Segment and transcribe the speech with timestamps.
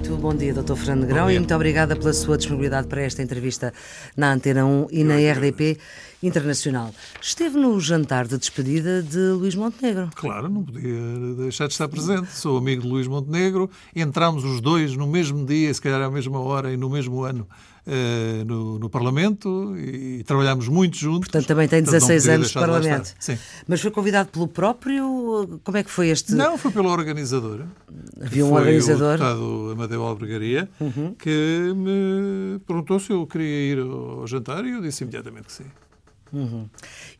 [0.00, 0.76] Muito bom dia, Dr.
[0.76, 3.70] Fernando Grão, e muito obrigada pela sua disponibilidade para esta entrevista
[4.16, 5.76] na Antena 1 e na RDP
[6.22, 6.90] Internacional.
[7.20, 10.08] Esteve no jantar de despedida de Luís Montenegro.
[10.14, 12.30] Claro, não podia deixar de estar presente.
[12.32, 13.70] Sou amigo de Luís Montenegro.
[13.94, 17.46] Entramos os dois no mesmo dia, se calhar à mesma hora e no mesmo ano
[17.86, 21.28] uh, no, no, Parlamento e trabalhámos muito juntos.
[21.28, 23.14] Portanto, também tem 16 anos de Parlamento.
[23.18, 23.38] Sim.
[23.66, 25.60] Mas foi convidado pelo próprio?
[25.64, 26.34] Como é que foi este?
[26.34, 27.66] Não, foi pela organizadora.
[28.20, 29.14] Havia um organizador?
[29.14, 31.14] O deputado Amadeu Albergaria uhum.
[31.14, 35.66] que me perguntou se eu queria ir ao jantar e eu disse imediatamente que sim.
[36.32, 36.68] Uhum.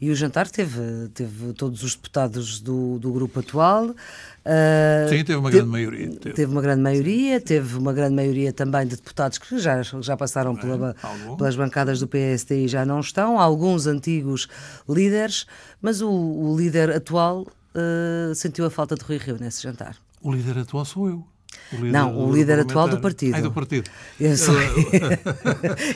[0.00, 3.94] E o jantar teve, teve todos os deputados do, do grupo atual.
[4.40, 6.08] Uh, Sim, teve uma grande maioria.
[6.08, 6.34] Teve.
[6.34, 6.52] teve.
[6.52, 10.96] uma grande maioria, teve uma grande maioria também de deputados que já, já passaram pela,
[11.36, 14.48] pelas bancadas do PSD e já não estão, alguns antigos
[14.88, 15.46] líderes,
[15.80, 19.96] mas o, o líder atual uh, sentiu a falta de Rui Rio nesse jantar.
[20.22, 21.24] O líder atual sou eu.
[21.72, 23.36] O não, o líder atual do partido.
[23.36, 23.88] Ah, do partido.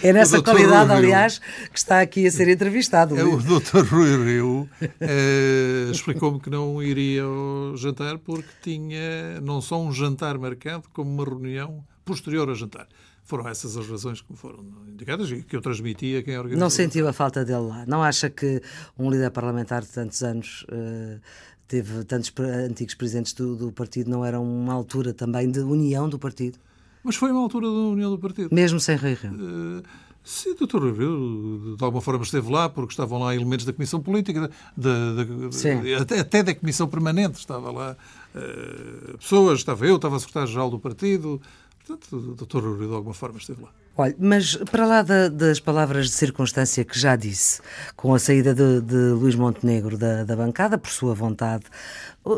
[0.03, 1.41] é nessa qualidade, aliás,
[1.73, 3.19] que está aqui a ser entrevistado.
[3.19, 3.85] É, o Dr.
[3.91, 4.69] Rui Rio
[5.01, 11.11] eh, explicou-me que não iria ao jantar porque tinha não só um jantar marcado, como
[11.11, 12.87] uma reunião posterior ao jantar.
[13.25, 16.61] Foram essas as razões que me foram indicadas e que eu transmiti a quem organizou.
[16.61, 17.85] Não sentiu a falta dele lá?
[17.87, 18.61] Não acha que
[18.99, 21.19] um líder parlamentar de tantos anos uh,
[21.67, 26.19] teve tantos antigos presidentes do, do, partido, não era uma altura também de união do
[26.19, 26.59] partido?
[27.03, 28.49] Mas foi uma altura da união do partido.
[28.53, 29.33] Mesmo sem Rui Rio?
[29.33, 29.83] Uh,
[30.23, 30.79] sim, o Dr.
[30.79, 35.13] Rui Rio, de alguma forma esteve lá, porque estavam lá elementos da Comissão Política, da,
[35.13, 37.97] da, até, até, da Comissão Permanente estava lá
[38.35, 41.41] uh, pessoas, estava eu, estava a secretário-geral do partido,
[41.85, 42.59] portanto, o Dr.
[42.59, 43.71] Rui Rio, de alguma forma esteve lá.
[43.97, 47.61] Olha, mas para lá da, das palavras de circunstância que já disse,
[47.95, 51.65] com a saída de, de Luís Montenegro da, da, bancada, por sua vontade,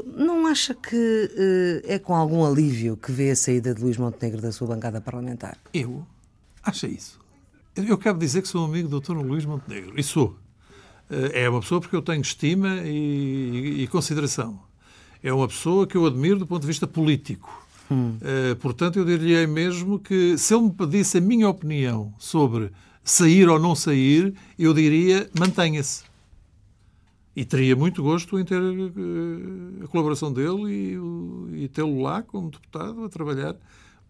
[0.05, 4.43] não acha que uh, é com algum alívio que vê a saída de Luís Montenegro
[4.43, 5.57] da sua bancada parlamentar?
[5.73, 6.07] Eu?
[6.63, 7.19] Acha isso?
[7.75, 9.13] Eu quero dizer que sou amigo do Dr.
[9.13, 10.37] Luís Montenegro, e sou.
[11.11, 14.61] Uh, é uma pessoa porque eu tenho estima e, e, e consideração.
[15.23, 18.17] É uma pessoa que eu admiro do ponto de vista político Hum.
[18.17, 22.71] Uh, portanto, eu diria mesmo que se ele me pedisse a minha opinião sobre
[23.05, 26.05] sair ou não sair, eu diria mantenha-se.
[27.35, 30.97] E teria muito gosto em ter uh, a colaboração dele
[31.53, 33.55] e, e tê-lo lá como deputado a trabalhar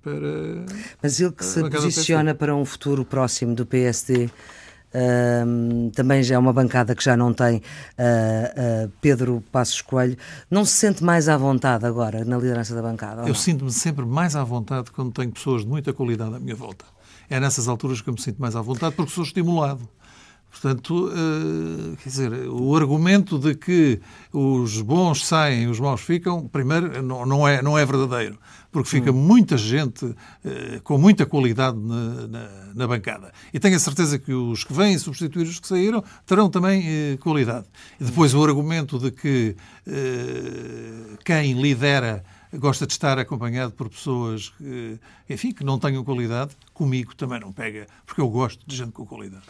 [0.01, 0.65] para.
[1.03, 4.31] Mas ele que se posiciona para um futuro próximo do PSD
[4.97, 7.61] Uh, também já é uma bancada que já não tem uh,
[8.87, 10.17] uh, Pedro Passos Coelho.
[10.51, 13.29] Não se sente mais à vontade agora na liderança da bancada?
[13.29, 16.87] Eu sinto-me sempre mais à vontade quando tenho pessoas de muita qualidade à minha volta.
[17.29, 19.87] É nessas alturas que eu me sinto mais à vontade porque sou estimulado.
[20.61, 24.01] Portanto, uh, quer dizer, o argumento de que
[24.33, 28.39] os bons saem e os maus ficam, primeiro, não, é, não é verdadeiro,
[28.73, 29.15] porque fica hum.
[29.15, 30.17] muita gente uh,
[30.83, 33.33] com muita qualidade na, na, na, bancada.
[33.53, 36.81] E tenho a certeza que os que vêm substituir os que saíram terão também
[37.15, 37.67] uh, qualidade.
[38.01, 39.55] E depois o argumento de que
[41.25, 44.99] quem lidera gosta de estar acompanhado por pessoas que,
[45.29, 49.07] enfim, que não tenham qualidade, comigo também não pega, porque eu gosto de gente com
[49.07, 49.45] qualidade.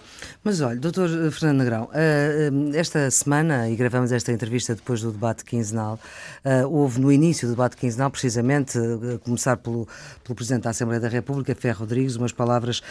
[0.45, 5.11] Mas olha, doutor Fernando Negrão, eh, eh, esta semana, e gravamos esta entrevista depois do
[5.11, 5.99] debate quinzenal,
[6.45, 9.89] eh, houve no início do debate quinzenal, precisamente, a começar pelo,
[10.23, 12.83] pelo Presidente da Assembleia da República, Ferro Rodrigues, umas palavras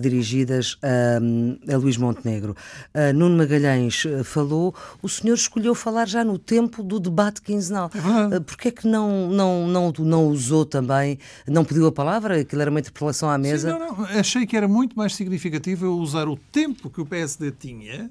[0.00, 2.56] dirigidas a, a Luís Montenegro.
[3.14, 7.90] Nuno Magalhães falou, o senhor escolheu falar já no tempo do debate quinzenal.
[8.32, 12.40] É Porquê é que não, não, não, não usou também, não pediu a palavra?
[12.40, 13.72] Aquilo era uma interpelação à mesa?
[13.72, 14.04] Sim, não, não.
[14.04, 18.10] Achei que era muito mais significativo eu usar o tempo que o PSD tinha,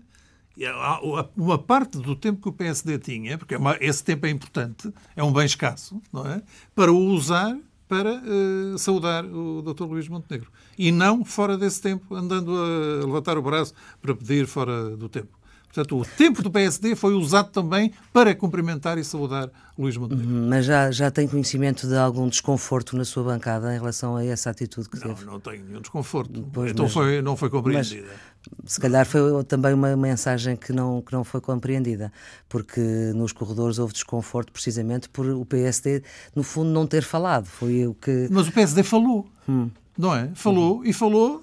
[1.35, 5.23] uma parte do tempo que o PSD tinha, porque é esse tempo é importante, é
[5.23, 6.41] um bem escasso, não é?
[6.73, 7.57] Para o usar
[7.87, 9.83] para uh, saudar o Dr.
[9.83, 10.51] Luís Montenegro.
[10.77, 15.37] E não fora desse tempo, andando a levantar o braço para pedir fora do tempo.
[15.67, 20.33] Portanto, o tempo do PSD foi usado também para cumprimentar e saudar Luís Montenegro.
[20.33, 24.25] Uhum, mas já, já tem conhecimento de algum desconforto na sua bancada em relação a
[24.25, 25.25] essa atitude que não, teve?
[25.25, 26.47] Não, não tenho nenhum desconforto.
[26.51, 28.07] Pois, então mas, foi, não foi compreendida.
[28.07, 32.11] Mas, se calhar foi também uma mensagem que não, que não foi compreendida,
[32.47, 32.81] porque
[33.13, 36.01] nos corredores houve desconforto precisamente por o PSD,
[36.35, 37.45] no fundo, não ter falado.
[37.45, 38.27] Foi o que...
[38.31, 39.29] Mas o PSD falou.
[39.47, 40.29] Hum não é?
[40.35, 40.85] Falou hum.
[40.85, 41.41] e falou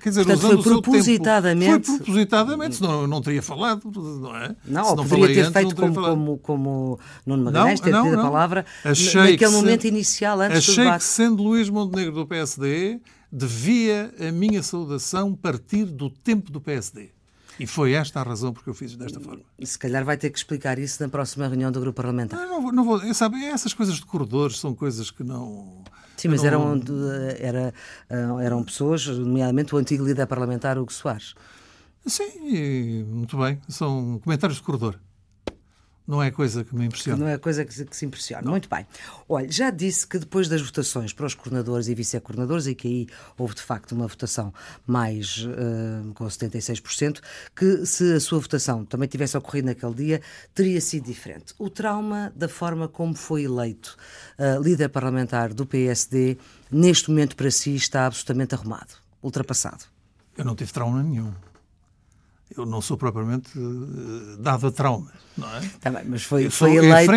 [0.00, 1.86] Quer dizer, Portanto, usando foi propositadamente.
[1.86, 4.54] Foi propositadamente, senão eu não teria falado, não é?
[4.64, 8.66] Não, ou poderia ter antes, feito como, como, como Nuno Magalhães, ter tido a palavra
[8.84, 11.00] achei naquele momento sendo, inicial, antes achei do debate.
[11.00, 13.00] que, sendo Luís Montenegro do PSD,
[13.30, 17.10] devia a minha saudação partir do tempo do PSD.
[17.58, 19.42] E foi esta a razão porque eu fiz desta forma.
[19.58, 22.40] E se calhar vai ter que explicar isso na próxima reunião do grupo parlamentar.
[22.40, 25.83] Não, não vou, não vou sabe, essas coisas de corredores são coisas que não
[26.16, 26.80] Sim, mas eram,
[27.38, 27.74] era,
[28.42, 31.34] eram pessoas, nomeadamente o antigo líder parlamentar Hugo Soares.
[32.06, 33.60] Sim, muito bem.
[33.68, 34.98] São comentários de corredor.
[36.06, 37.24] Não é coisa que me impressiona.
[37.24, 38.42] Não é coisa que se, que se impressiona.
[38.42, 38.50] Não.
[38.50, 38.86] Muito bem.
[39.26, 43.06] Olha, já disse que depois das votações para os coordenadores e vice-coordenadores, e que aí
[43.38, 44.52] houve de facto uma votação
[44.86, 47.20] mais uh, com 76%,
[47.56, 50.20] que se a sua votação também tivesse ocorrido naquele dia,
[50.54, 51.54] teria sido diferente.
[51.58, 53.96] O trauma da forma como foi eleito
[54.38, 56.36] uh, líder parlamentar do PSD,
[56.70, 59.84] neste momento para si está absolutamente arrumado, ultrapassado.
[60.36, 61.32] Eu não tive trauma nenhum
[62.56, 65.60] eu não sou propriamente uh, dado a traumas, não é?
[65.80, 67.12] Tá bem, mas foi, foi eleito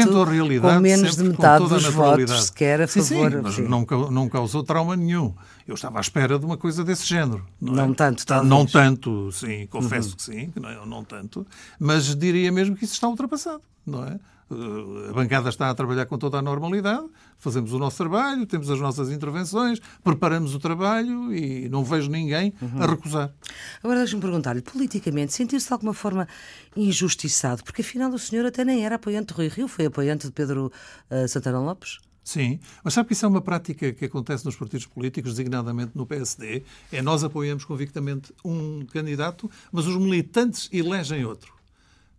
[0.62, 3.31] com menos de metade dos votos sequer a sim, favor.
[3.31, 3.62] Sim, mas sim.
[3.63, 5.33] Não, não causou trauma nenhum.
[5.68, 7.45] Eu estava à espera de uma coisa desse género.
[7.59, 7.94] Não, não é?
[7.94, 8.50] tanto, talvez.
[8.50, 10.15] Não tanto, sim, confesso uhum.
[10.15, 11.45] que sim, que não, não tanto,
[11.79, 14.19] mas diria mesmo que isso está ultrapassado, não é?
[14.50, 17.06] A bancada está a trabalhar com toda a normalidade,
[17.38, 22.54] fazemos o nosso trabalho, temos as nossas intervenções, preparamos o trabalho e não vejo ninguém
[22.62, 22.82] uhum.
[22.82, 23.34] a recusar.
[23.84, 26.28] Agora deixe-me perguntar-lhe, politicamente, sentiu-se de alguma forma
[26.76, 27.64] injustiçado?
[27.64, 30.72] Porque afinal o senhor até nem era apoiante de Rui Rio, foi apoiante de Pedro
[31.12, 32.00] uh, Santana Lopes?
[32.24, 36.06] Sim, mas sabe que isso é uma prática que acontece nos partidos políticos, designadamente no
[36.06, 36.62] PSD.
[36.92, 41.56] É nós apoiamos convictamente um candidato, mas os militantes elegem outro.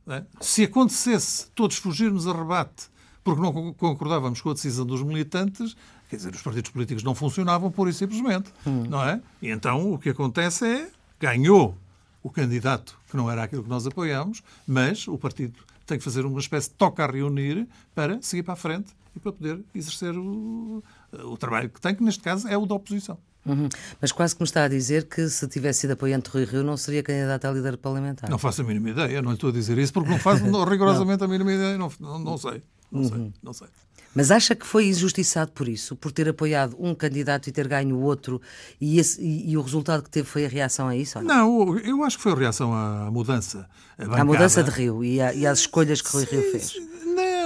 [0.08, 0.25] É?
[0.40, 2.88] Se acontecesse todos fugirmos a rebate
[3.22, 5.76] porque não concordávamos com a decisão dos militantes,
[6.08, 8.84] quer dizer, os partidos políticos não funcionavam pura e simplesmente, hum.
[8.88, 9.20] não é?
[9.43, 10.90] E então o que acontece é
[11.20, 11.76] ganhou
[12.22, 16.25] o candidato que não era aquilo que nós apoiámos, mas o partido tem que fazer
[16.25, 20.16] uma espécie de toca a reunir para seguir para a frente e para poder exercer
[20.16, 20.82] o,
[21.12, 23.19] o trabalho que tem, que neste caso é o da oposição.
[23.49, 23.69] Uhum.
[24.00, 26.62] Mas quase que me está a dizer que se tivesse sido apoiante de Rui Rio
[26.62, 28.29] não seria candidato a líder parlamentar.
[28.29, 31.25] Não faço a mínima ideia, não lhe estou a dizer isso porque não faço rigorosamente
[31.25, 32.62] a mínima ideia, não, não, não sei.
[32.91, 33.09] Não uhum.
[33.09, 33.69] sei, não sei.
[34.15, 37.97] Mas acha que foi injustiçado por isso, por ter apoiado um candidato e ter ganho
[37.97, 38.41] o outro,
[38.81, 41.21] e, esse, e, e o resultado que teve foi a reação a isso?
[41.21, 41.69] Não?
[41.69, 43.69] não, eu acho que foi a reação à mudança.
[43.99, 46.75] À mudança de Rio e, a, e às escolhas que Rui Rio fez.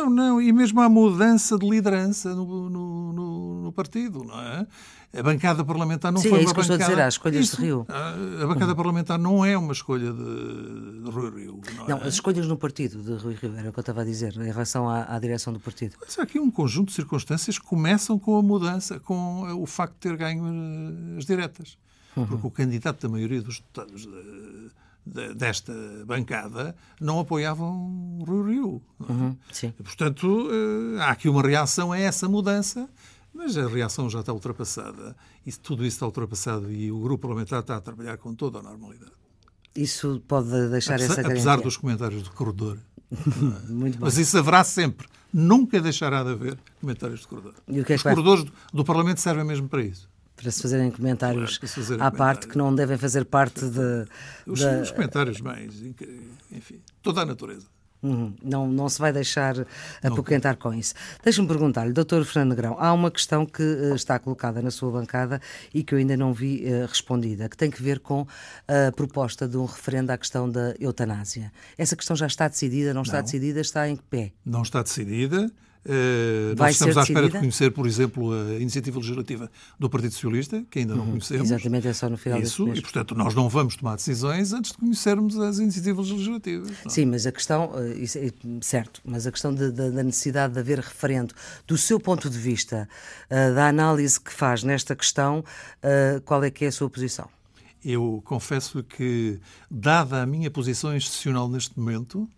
[0.02, 4.66] Não, não, e mesmo à mudança de liderança no, no, no, no partido, não é?
[5.14, 6.66] A bancada parlamentar não Sim, foi é uma bancada...
[6.66, 7.86] Sim, estou a dizer, as escolhas Isso, de Rio.
[7.88, 11.60] A, bancada parlamentar não é uma escolha de, de Rui Rio.
[11.76, 12.08] Não, não é?
[12.08, 14.50] as escolhas no partido de Rui Rio, era o que eu estava a dizer, em
[14.50, 15.96] relação à, à direção do partido.
[16.00, 19.92] Mas há aqui um conjunto de circunstâncias que começam com a mudança, com o facto
[19.94, 20.44] de ter ganho
[21.18, 21.76] as diretas.
[22.16, 22.26] Uhum.
[22.26, 24.70] Porque o candidato da maioria dos deputados de, de,
[25.04, 25.72] desta
[26.06, 28.82] bancada não apoiavam Rui Rio.
[29.00, 29.12] É?
[29.12, 29.36] Uhum.
[29.82, 32.88] Portanto, eh, há aqui uma reação a essa mudança
[33.34, 35.16] mas a reação já está ultrapassada.
[35.44, 38.62] E tudo isso está ultrapassado e o grupo parlamentar está a trabalhar com toda a
[38.62, 39.12] normalidade.
[39.74, 41.32] Isso pode deixar apesar, essa garantia.
[41.32, 42.78] Apesar dos comentários do corredor.
[43.68, 44.04] Muito bom.
[44.04, 45.08] Mas isso haverá sempre.
[45.32, 47.54] Nunca deixará de haver comentários de corredor.
[47.66, 48.14] E o que é que Os vai...
[48.14, 50.11] corredores do, do Parlamento servem mesmo para isso
[50.42, 54.04] para se fazerem comentários claro, fazerem à parte que não devem fazer parte de.
[54.46, 55.82] Os, os comentários mais.
[56.50, 57.66] Enfim, toda a natureza.
[58.02, 58.34] Uhum.
[58.42, 59.54] Não, não se vai deixar
[60.02, 60.92] apoquentar com isso.
[61.22, 65.40] Deixa-me perguntar-lhe, doutor Fernando Grão, há uma questão que uh, está colocada na sua bancada
[65.72, 68.26] e que eu ainda não vi uh, respondida, que tem que ver com
[68.66, 71.52] a proposta de um referendo à questão da eutanásia.
[71.78, 73.24] Essa questão já está decidida, não está não.
[73.24, 74.32] decidida, está em que pé?
[74.44, 75.48] Não está decidida.
[75.84, 80.64] Uh, nós estamos à espera de conhecer, por exemplo, a iniciativa legislativa do Partido Socialista,
[80.70, 81.50] que ainda não uhum, conhecemos.
[81.50, 82.68] Exatamente, é só no final Isso.
[82.68, 86.70] E, portanto, nós não vamos tomar decisões antes de conhecermos as iniciativas legislativas.
[86.84, 86.90] Não?
[86.90, 90.54] Sim, mas a questão, eh, isso é certo, mas a questão de, de, da necessidade
[90.54, 91.34] de haver referendo,
[91.66, 92.88] do seu ponto de vista,
[93.26, 97.28] uh, da análise que faz nesta questão, uh, qual é que é a sua posição?
[97.84, 102.28] Eu confesso que, dada a minha posição institucional neste momento,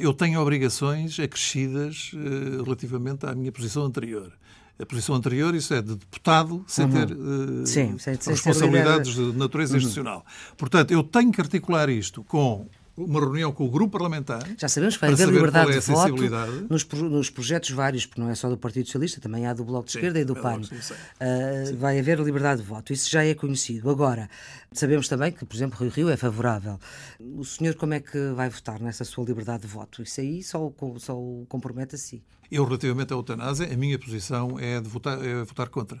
[0.00, 4.32] eu tenho obrigações acrescidas eh, relativamente à minha posição anterior.
[4.78, 6.92] A posição anterior, isso é de deputado, sem uhum.
[6.92, 9.78] ter uh, Sim, sem, sem responsabilidades de natureza uhum.
[9.78, 10.24] institucional.
[10.56, 14.42] Portanto, eu tenho que articular isto com uma reunião com o grupo parlamentar.
[14.56, 16.22] Já sabemos que vai haver liberdade é de voto
[16.70, 19.86] nos, nos, projetos vários, porque não é só do Partido Socialista, também há do Bloco
[19.86, 20.60] de sim, Esquerda e do é PAN.
[20.60, 23.90] Uh, vai haver liberdade de voto, isso já é conhecido.
[23.90, 24.30] Agora,
[24.72, 26.78] sabemos também que, por exemplo, Rio Rio é favorável.
[27.20, 30.02] O senhor como é que vai votar nessa sua liberdade de voto?
[30.02, 32.22] Isso aí só, só o compromete a si.
[32.50, 36.00] Eu, relativamente à eutanásia, a minha posição é de votar, é votar contra.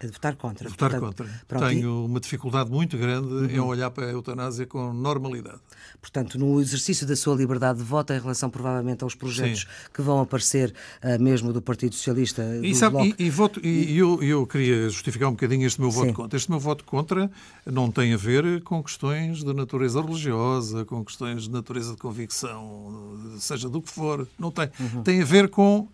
[0.00, 0.64] De votar contra.
[0.64, 1.40] De votar Portanto, contra.
[1.48, 3.50] Pronto, Tenho uma dificuldade muito grande uhum.
[3.50, 5.58] em olhar para a eutanásia com normalidade.
[6.00, 9.66] Portanto, no exercício da sua liberdade de voto, em relação provavelmente aos projetos Sim.
[9.92, 12.44] que vão aparecer uh, mesmo do Partido Socialista.
[12.62, 15.90] E, sabe, e, e, voto, e, e eu, eu queria justificar um bocadinho este meu
[15.90, 16.12] voto Sim.
[16.12, 16.36] contra.
[16.36, 17.28] Este meu voto contra
[17.66, 23.18] não tem a ver com questões de natureza religiosa, com questões de natureza de convicção,
[23.40, 24.28] seja do que for.
[24.38, 24.70] Não tem.
[24.78, 25.02] Uhum.
[25.02, 25.88] Tem a ver com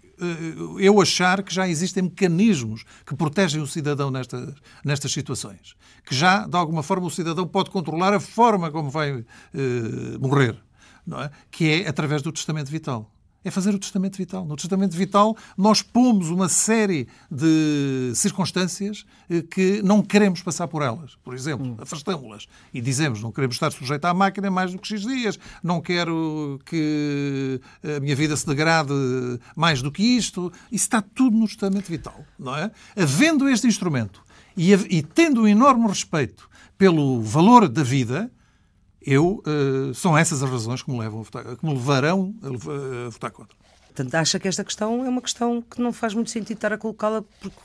[0.78, 4.54] eu achar que já existem mecanismos que protegem o cidadão nestas,
[4.84, 5.74] nestas situações.
[6.04, 9.24] Que já, de alguma forma, o cidadão pode controlar a forma como vai uh,
[10.20, 10.56] morrer.
[11.06, 11.30] Não é?
[11.50, 13.13] Que é através do testamento vital
[13.44, 14.44] é fazer o testamento vital.
[14.44, 20.82] No testamento vital, nós pomos uma série de circunstâncias eh, que não queremos passar por
[20.82, 21.16] elas.
[21.22, 21.76] Por exemplo, hum.
[21.78, 25.80] afastamos-las e dizemos não queremos estar sujeito à máquina mais do que X dias, não
[25.80, 27.60] quero que
[27.96, 28.92] a minha vida se degrade
[29.54, 30.52] mais do que isto.
[30.72, 32.70] Isso está tudo no testamento vital, não é?
[32.96, 34.22] Havendo este instrumento
[34.56, 36.48] e, e tendo um enorme respeito
[36.78, 38.30] pelo valor da vida,
[39.04, 43.30] eu, uh, são essas as razões que me, levam votar, que me levarão a, votar
[43.30, 43.56] contra.
[43.86, 46.78] Portanto, acha que esta questão é uma questão que não faz muito sentido estar a
[46.78, 47.56] colocá-la, porque,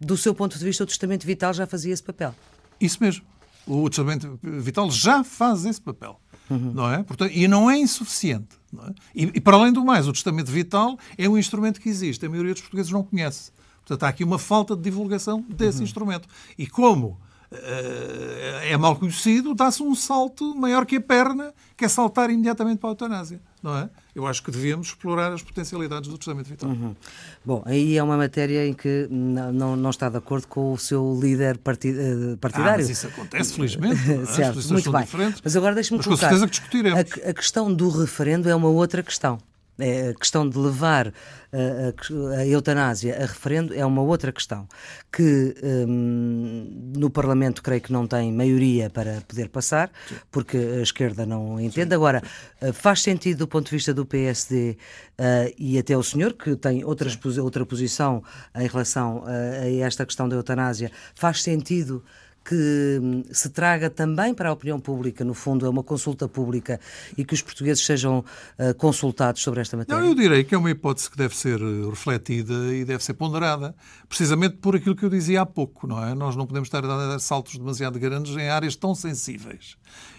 [0.00, 2.34] do seu ponto de vista, o testamento vital já fazia esse papel?
[2.80, 3.24] Isso mesmo.
[3.66, 6.20] O testamento vital já faz esse papel.
[6.48, 6.72] Uhum.
[6.72, 7.02] Não é?
[7.02, 8.56] Portanto, e não é insuficiente.
[8.72, 8.94] Não é?
[9.14, 12.24] E, e, para além do mais, o testamento vital é um instrumento que existe.
[12.24, 13.52] A maioria dos portugueses não conhece.
[13.84, 15.84] Portanto, há aqui uma falta de divulgação desse uhum.
[15.84, 16.28] instrumento.
[16.58, 17.35] E como eh,
[18.62, 22.90] é mal conhecido, dá-se um salto maior que a perna, que é saltar imediatamente para
[22.90, 23.40] a eutanásia.
[23.62, 23.90] Não é?
[24.14, 26.70] Eu acho que devíamos explorar as potencialidades do testamento vital.
[26.70, 26.94] Uhum.
[27.44, 31.18] Bom, aí é uma matéria em que não, não está de acordo com o seu
[31.20, 32.74] líder eh, partidário.
[32.74, 34.00] Ah, mas isso acontece, felizmente.
[34.32, 35.02] certo, muito bem.
[35.02, 36.28] Diferentes, mas agora deixe-me colocar.
[36.28, 36.98] Com certeza que discutiremos.
[36.98, 39.38] A, a questão do referendo é uma outra questão.
[39.78, 41.12] É, a questão de levar
[41.52, 44.66] a, a, a, eutanásia a referendo é uma outra questão
[45.12, 49.90] que um, no Parlamento creio que não tem maioria para poder passar,
[50.30, 51.90] porque a esquerda não entende.
[51.90, 51.94] Sim.
[51.94, 52.22] Agora,
[52.60, 54.76] eh, faz sentido do ponto de vista do PSD uh,
[55.18, 58.22] eh, e até o senhor, que tem outras, outra posição
[58.54, 62.02] em relação a, a esta questão da eutanásia, faz sentido
[62.46, 66.78] que hum, se traga também para a opinião pública, no fundo, é uma consulta pública
[67.18, 70.00] e que os portugueses sejam uh, consultados sobre esta matéria?
[70.00, 73.14] Não, eu direi que é uma hipótese que deve ser eh, refletida e deve ser
[73.14, 73.74] ponderada,
[74.08, 76.14] precisamente por aquilo que eu dizia há pouco, não é?
[76.14, 79.76] Nós não podemos estar a dar saltos demasiado grandes em áreas tão sensíveis.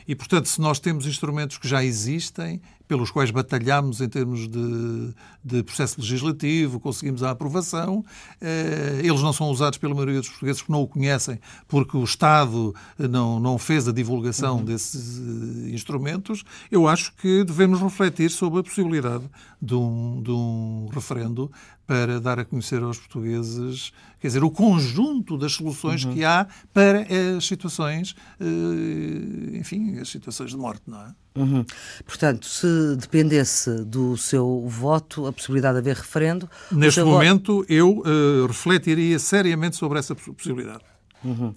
[0.07, 5.13] E, portanto, se nós temos instrumentos que já existem, pelos quais batalhamos em termos de,
[5.43, 8.03] de processo legislativo, conseguimos a aprovação,
[8.39, 12.03] eh, eles não são usados pela maioria dos portugueses porque não o conhecem, porque o
[12.03, 14.65] Estado não, não fez a divulgação uhum.
[14.65, 19.25] desses eh, instrumentos, eu acho que devemos refletir sobre a possibilidade
[19.61, 21.51] de um, de um referendo
[21.85, 26.13] para dar a conhecer aos portugueses, quer dizer, o conjunto das soluções uhum.
[26.13, 31.15] que há para as situações, eh, enfim, as situações de morte, não é?
[31.37, 31.65] Uhum.
[32.05, 36.49] Portanto, se dependesse do seu voto, a possibilidade de haver referendo.
[36.71, 37.71] Neste momento, voto...
[37.71, 40.83] eu uh, refletiria seriamente sobre essa possibilidade.
[41.23, 41.53] Uhum.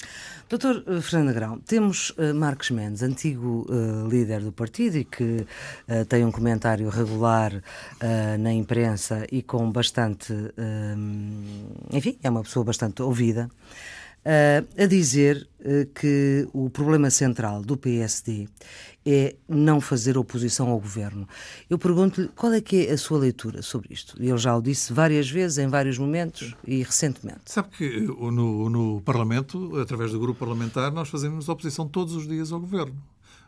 [0.49, 5.47] Doutor eh, Fernando Grão, temos uh, Marcos Mendes, antigo uh, líder do partido e que
[5.89, 7.63] uh, tem um comentário regular
[8.39, 10.33] na imprensa e com bastante.
[11.93, 13.49] enfim, é uma pessoa bastante ouvida.
[14.25, 15.49] a dizer
[15.95, 18.49] que o problema central do PSD
[19.04, 21.26] é não fazer oposição ao governo.
[21.69, 24.21] Eu pergunto-lhe qual é que é a sua leitura sobre isto.
[24.21, 27.40] Ele já o disse várias vezes, em vários momentos e recentemente.
[27.47, 32.52] Sabe que no, no Parlamento, através do grupo parlamentar, nós fazemos oposição todos os dias
[32.52, 32.97] ao governo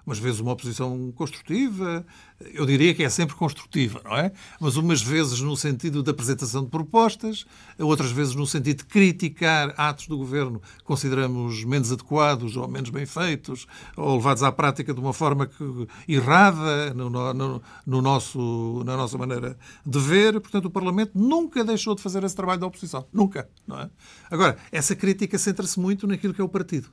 [0.07, 2.05] umas vezes uma oposição construtiva,
[2.53, 4.33] eu diria que é sempre construtiva, não é?
[4.61, 7.47] Mas umas vezes no sentido da apresentação de propostas,
[7.79, 12.91] outras vezes no sentido de criticar atos do governo que consideramos menos adequados ou menos
[12.91, 13.67] bem feitos,
[13.97, 19.17] ou levados à prática de uma forma que, errada no, no, no nosso, na nossa
[19.17, 19.57] maneira
[19.87, 20.41] de ver.
[20.41, 23.07] Portanto, o Parlamento nunca deixou de fazer esse trabalho da oposição.
[23.13, 23.91] Nunca, não é?
[24.31, 26.89] Agora, essa crítica centra-se muito naquilo que é o partido.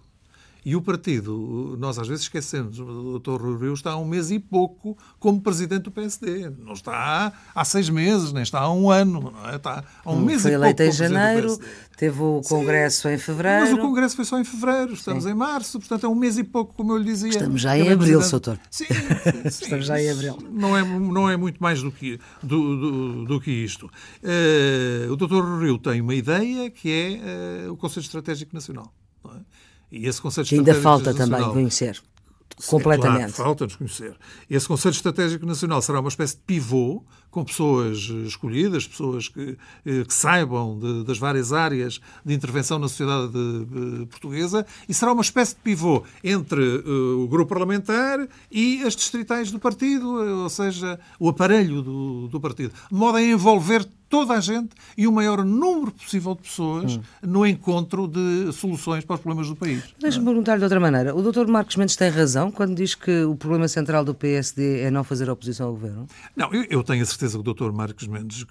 [0.65, 3.41] E o partido, nós às vezes esquecemos, o Dr.
[3.41, 6.49] Rui Rio está há um mês e pouco como presidente do PSD.
[6.49, 9.31] Não está há seis meses, nem está há um ano.
[9.31, 9.55] Não é?
[9.55, 10.65] Está há um hum, mês foi e pouco.
[10.65, 11.59] Foi eleito em janeiro,
[11.97, 13.61] teve o Congresso Sim, em fevereiro.
[13.61, 15.31] Mas o Congresso foi só em fevereiro, estamos Sim.
[15.31, 17.29] em março, portanto é um mês e pouco, como eu lhe dizia.
[17.29, 18.59] Estamos já em abril, doutor.
[18.69, 18.85] Sim,
[19.45, 20.37] estamos já em abril.
[20.51, 23.89] Não é, não é muito mais do que, do, do, do que isto.
[24.21, 25.61] Uh, o Dr.
[25.61, 28.93] Rio tem uma ideia que é uh, o Conselho Estratégico Nacional.
[29.91, 32.01] E esse conceito que ainda falta também conhecer.
[32.67, 33.33] Completamente.
[33.33, 34.15] Claro, falta-nos conhecer.
[34.49, 40.03] Esse Conselho Estratégico Nacional será uma espécie de pivô com pessoas escolhidas, pessoas que, eh,
[40.03, 45.13] que saibam de, das várias áreas de intervenção na sociedade de, de, portuguesa e será
[45.13, 50.09] uma espécie de pivô entre uh, o grupo parlamentar e as distritais do partido,
[50.41, 55.07] ou seja, o aparelho do, do partido, de modo a envolver toda a gente e
[55.07, 57.01] o maior número possível de pessoas hum.
[57.21, 59.83] no encontro de soluções para os problemas do país.
[59.99, 61.15] Deixa-me perguntar-lhe de outra maneira.
[61.15, 64.91] O doutor Marcos Mendes tem razão quando diz que o problema central do PSD é
[64.91, 66.07] não fazer oposição ao governo?
[66.35, 68.45] Não, eu, eu tenho a certeza que o doutor Marcos Mendes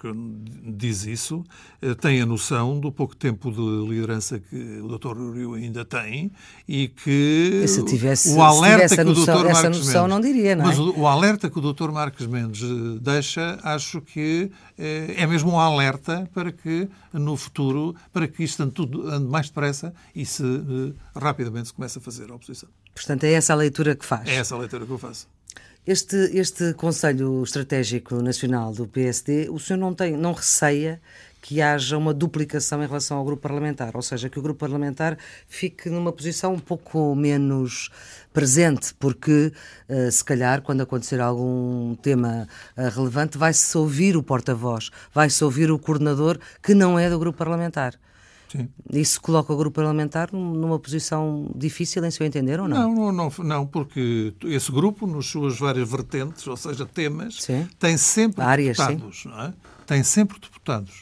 [0.65, 1.45] diz isso,
[1.83, 6.31] eh, tem a noção do pouco tempo de liderança que o doutor Uriu ainda tem
[6.67, 10.21] e que se tivesse, o alerta se tivesse que o doutor Marcos noção, Mendes, não
[10.21, 10.69] diria, não é?
[10.69, 15.27] Mas o, o alerta que o doutor Marcos Mendes eh, deixa, acho que é, é
[15.27, 19.93] mesmo um alerta para que no futuro, para que isto ande, tudo, ande mais depressa
[20.15, 22.69] e se uh, rapidamente se comece a fazer a oposição.
[22.95, 24.29] Portanto, é essa a leitura que faz.
[24.29, 25.29] É essa a leitura que eu faço.
[25.87, 31.01] Este, este Conselho Estratégico Nacional do PSD, o senhor não, tem, não receia
[31.41, 35.17] que haja uma duplicação em relação ao grupo parlamentar, ou seja, que o grupo parlamentar
[35.47, 37.91] fique numa posição um pouco menos
[38.33, 39.53] presente, porque
[39.89, 45.71] uh, se calhar quando acontecer algum tema uh, relevante vai-se ouvir o porta-voz, vai-se ouvir
[45.71, 47.95] o coordenador que não é do grupo parlamentar.
[48.51, 48.69] Sim.
[48.91, 52.95] Isso coloca o grupo parlamentar numa posição difícil, em seu entender, ou não?
[52.95, 57.69] Não, não, não, porque esse grupo, nas suas várias vertentes, ou seja, temas, sim.
[57.79, 59.29] tem sempre Áreas, deputados, sim.
[59.29, 59.53] não é?
[59.87, 60.58] Tem sempre deputados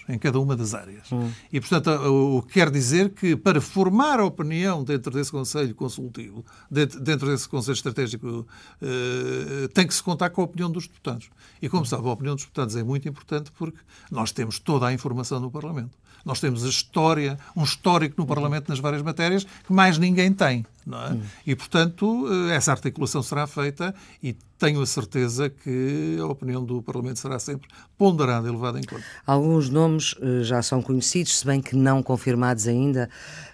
[0.09, 1.11] em cada uma das áreas.
[1.13, 1.31] Hum.
[1.53, 6.45] E, portanto, o que quer dizer que para formar a opinião dentro desse Conselho Consultivo,
[6.71, 8.47] dentro desse Conselho Estratégico,
[8.81, 11.29] eh, tem que se contar com a opinião dos deputados.
[11.61, 13.79] E, como sabe, a opinião dos deputados é muito importante porque
[14.11, 15.97] nós temos toda a informação no Parlamento.
[16.27, 20.67] Nós temos a história, um histórico no Parlamento nas várias matérias que mais ninguém tem.
[20.89, 21.17] É?
[21.47, 26.81] E, portanto, eh, essa articulação será feita e tenho a certeza que a opinião do
[26.83, 29.05] Parlamento será sempre ponderada e levada em conta.
[29.25, 33.09] Alguns nomes eh, já são conhecidos, se bem que não confirmados ainda,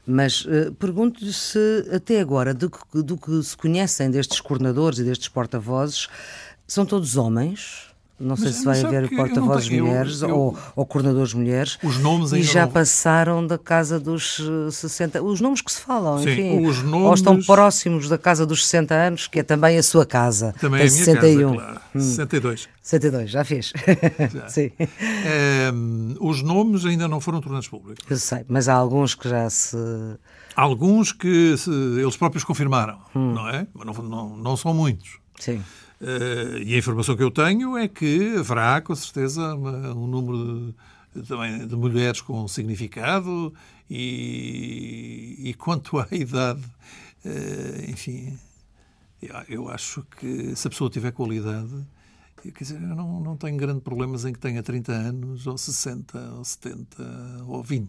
[0.06, 5.04] mas uh, pergunto-lhe se até agora, do que, do que se conhecem destes coordenadores e
[5.04, 6.08] destes porta-vozes,
[6.66, 7.91] são todos homens?
[8.22, 11.78] Não sei mas, se vai haver porta-vozes mulheres eu, eu, ou, ou coordenadores mulheres.
[11.82, 12.72] Os nomes E já não...
[12.72, 15.18] passaram da casa dos 60.
[15.18, 16.66] Eh, os nomes que se falam, Sim, enfim.
[16.66, 17.06] Os nomes...
[17.06, 20.54] Ou estão próximos da casa dos 60 anos, que é também a sua casa.
[20.60, 21.56] Também é a minha 61.
[21.56, 21.80] casa, claro.
[21.94, 22.00] Hum.
[22.00, 22.68] 62.
[22.80, 23.72] 62, já fez.
[24.32, 24.48] Já.
[24.50, 24.70] Sim.
[24.78, 25.72] É,
[26.20, 28.04] os nomes ainda não foram tornados públicos.
[28.08, 29.76] Eu sei, mas há alguns que já se.
[30.54, 33.32] Alguns que se, eles próprios confirmaram, hum.
[33.32, 33.66] não é?
[33.74, 35.18] Não, não, não são muitos.
[35.38, 35.62] Sim.
[36.02, 40.74] Uh, e a informação que eu tenho é que haverá, com certeza, um número
[41.14, 43.54] de, também de mulheres com significado
[43.88, 46.60] e, e quanto à idade,
[47.24, 48.36] uh, enfim,
[49.22, 51.86] eu, eu, acho que se a pessoa tiver qualidade,
[52.42, 56.18] quer dizer, eu não, não tenho grandes problemas em que tenha 30 anos, ou 60,
[56.32, 57.88] ou 70, ou 20.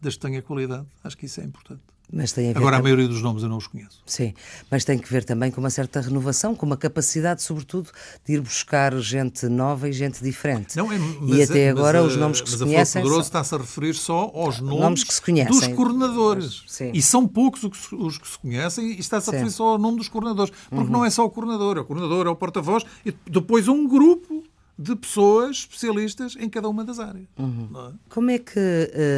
[0.00, 1.82] Desde que tenha qualidade, acho que isso é importante.
[2.12, 4.00] Mas tem a ver Agora, a maioria dos nomes eu não os conheço.
[4.06, 4.32] Sim,
[4.70, 7.90] mas tem que ver também com uma certa renovação, com uma capacidade, sobretudo,
[8.24, 10.76] de ir buscar gente nova e gente diferente.
[10.76, 13.02] Não, é, e até é, agora os nomes que se conhecem.
[13.02, 15.52] Mas a está-se a referir só aos nomes, nomes que se conhecem.
[15.52, 16.62] dos coordenadores.
[16.68, 16.92] Sim.
[16.94, 20.08] E são poucos os que se conhecem e está-se a referir só ao nome dos
[20.08, 20.52] coordenadores.
[20.70, 20.90] Porque uhum.
[20.90, 24.44] não é só o coordenador, é o coordenador, é o porta-voz e depois um grupo
[24.78, 27.26] de pessoas especialistas em cada uma das áreas.
[27.38, 27.70] Uhum.
[27.74, 27.92] É?
[28.10, 28.60] Como é que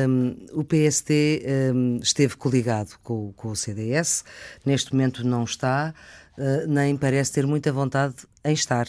[0.08, 1.42] um, o PSD
[1.74, 4.24] um, esteve coligado com, com, o CDS?
[4.64, 5.92] Neste momento não está,
[6.36, 8.86] uh, nem parece ter muita vontade em estar.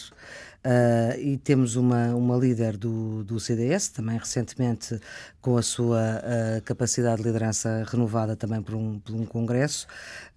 [0.62, 5.00] Uh, e temos uma, uma líder do, do CDS, também recentemente
[5.40, 9.86] com a sua uh, capacidade de liderança renovada também por um, por um congresso,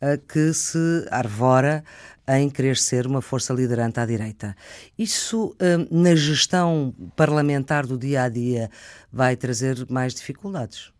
[0.02, 1.84] uh, que se arvora
[2.26, 4.56] em querer ser uma força liderante à direita.
[4.98, 5.58] Isso,
[5.92, 8.72] na gestão parlamentar do dia a dia,
[9.12, 10.93] vai trazer mais dificuldades?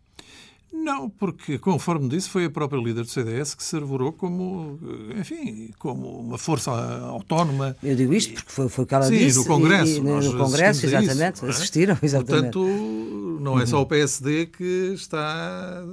[0.74, 4.78] Não, porque, conforme disse, foi a própria líder do CDS que se arvorou como,
[5.16, 7.76] enfim, como uma força autónoma.
[7.82, 9.38] Eu digo isto porque foi, foi o que ela Sim, disse.
[9.38, 9.92] no Congresso.
[9.92, 11.36] E, no Congresso, exatamente.
[11.36, 11.48] Isso, é?
[11.48, 12.52] Assistiram, exatamente.
[12.52, 15.84] Portanto, não é só o PSD que está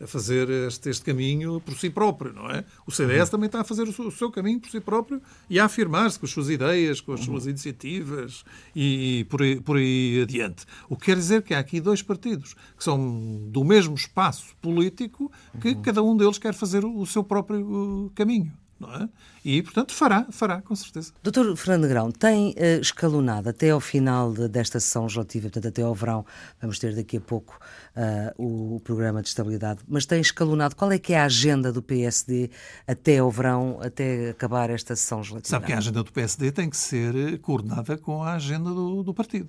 [0.00, 2.64] a fazer este, este, caminho por si próprio, não é?
[2.86, 3.30] O CDS uhum.
[3.30, 6.18] também está a fazer o seu, o seu, caminho por si próprio e a afirmar-se
[6.18, 7.26] com as suas ideias, com as uhum.
[7.26, 10.66] suas iniciativas e, e por, aí, por, aí, adiante.
[10.88, 15.32] O que quer dizer que há aqui dois partidos que são do mesmo espaço político
[15.60, 15.82] que uhum.
[15.82, 18.52] cada um deles quer fazer o, o seu próprio uh, caminho.
[18.78, 19.08] É?
[19.42, 21.12] E, portanto, fará, fará, com certeza.
[21.22, 25.82] Doutor Fernando Grão, tem uh, escalonado até ao final de, desta sessão legislativa, portanto, até
[25.82, 26.26] ao verão,
[26.60, 27.58] vamos ter daqui a pouco
[27.96, 31.72] uh, o, o, programa de estabilidade, mas tem escalonado, qual é que é a agenda
[31.72, 32.50] do PSD
[32.86, 35.48] até ao verão, até acabar esta sessão legislativa?
[35.48, 39.14] Sabe que a agenda do PSD tem que ser coordenada com a agenda do, do
[39.14, 39.48] partido.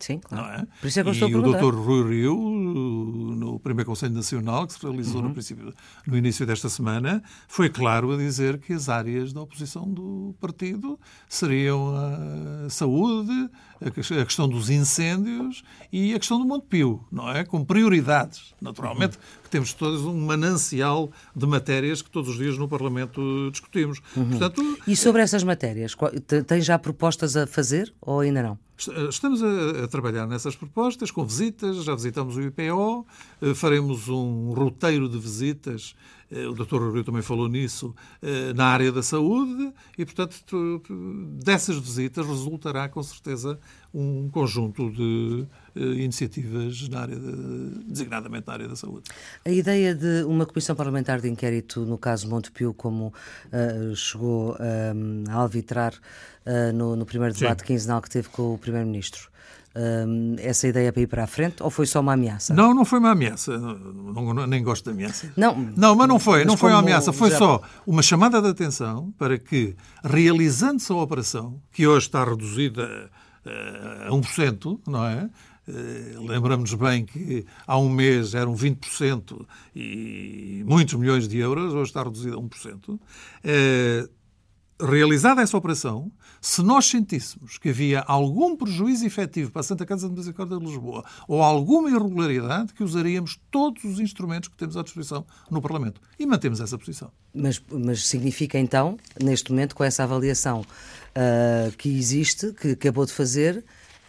[0.00, 0.62] Sim, claro.
[0.62, 0.66] É?
[0.80, 1.52] Por isso é que eu e estou a o.
[1.72, 1.74] Dr.
[1.76, 5.28] Rui Rio, no primeiro Conselho Nacional, que se realizou Uhum.
[5.28, 5.74] no, princípio,
[6.06, 10.98] no início desta semana, foi claro a dizer que as áreas da oposição do partido
[11.28, 13.50] seriam a saúde,
[13.84, 15.62] a que- a questão dos incêndios
[15.92, 17.44] e a questão do Montepio, não é?
[17.44, 19.42] Com prioridades, naturalmente, Uhum.
[19.44, 24.00] que temos todos um manancial de matérias que todos os dias no Parlamento discutimos.
[24.16, 24.30] Uhum.
[24.30, 25.94] Portanto, E sobre essas matérias,
[26.46, 28.58] tem já propostas a fazer ou ainda não?
[28.78, 33.04] Est- Estamos a, trabalhar nessas propostas, com visitas, já visitamos o IPO,
[33.42, 36.92] eh, faremos um roteiro de visitas, eh, o Dr.
[36.92, 40.82] Rio também falou nisso, eh, na área da saúde, e, portanto,
[41.42, 43.58] dessas visitas resultará, com certeza,
[43.94, 49.08] um conjunto de eh, iniciativas na área de- designadamente na área da saúde.
[49.44, 53.12] A ideia de uma comissão parlamentar de inquérito no caso Montepio, como
[53.52, 55.94] ah, chegou ah, a albitrar
[56.44, 59.30] ah, no, no primeiro debate quinzenal que teve com o Primeiro-Ministro,
[59.78, 62.52] ah, essa ideia para ir para a frente ou foi só uma ameaça?
[62.52, 63.56] Não, não foi uma ameaça.
[63.56, 65.30] Não- não- nem gosto de ameaças.
[65.36, 66.38] Não, Não, mas não foi.
[66.40, 67.12] mas não foi uma ameaça.
[67.12, 72.24] Foi já- só uma chamada de atenção para que, realizando-se a operação, que hoje está
[72.24, 73.10] reduzida
[73.46, 75.30] eh, a 1%, não é?
[75.68, 81.90] Eh, Lembramos bem que há um mês eram 20% e muitos milhões de euros, hoje
[81.90, 82.98] está reduzida a 1%.
[84.80, 86.10] Realizada essa operação,
[86.40, 90.64] se nós sentíssemos que havia algum prejuízo efetivo para a Santa Casa de Misericórdia de
[90.64, 96.00] Lisboa ou alguma irregularidade, que usaríamos todos os instrumentos que temos à disposição no Parlamento.
[96.16, 97.10] E mantemos essa posição.
[97.34, 100.64] Mas, mas significa então, neste momento, com essa avaliação
[101.12, 103.64] ah, que existe, que acabou de fazer,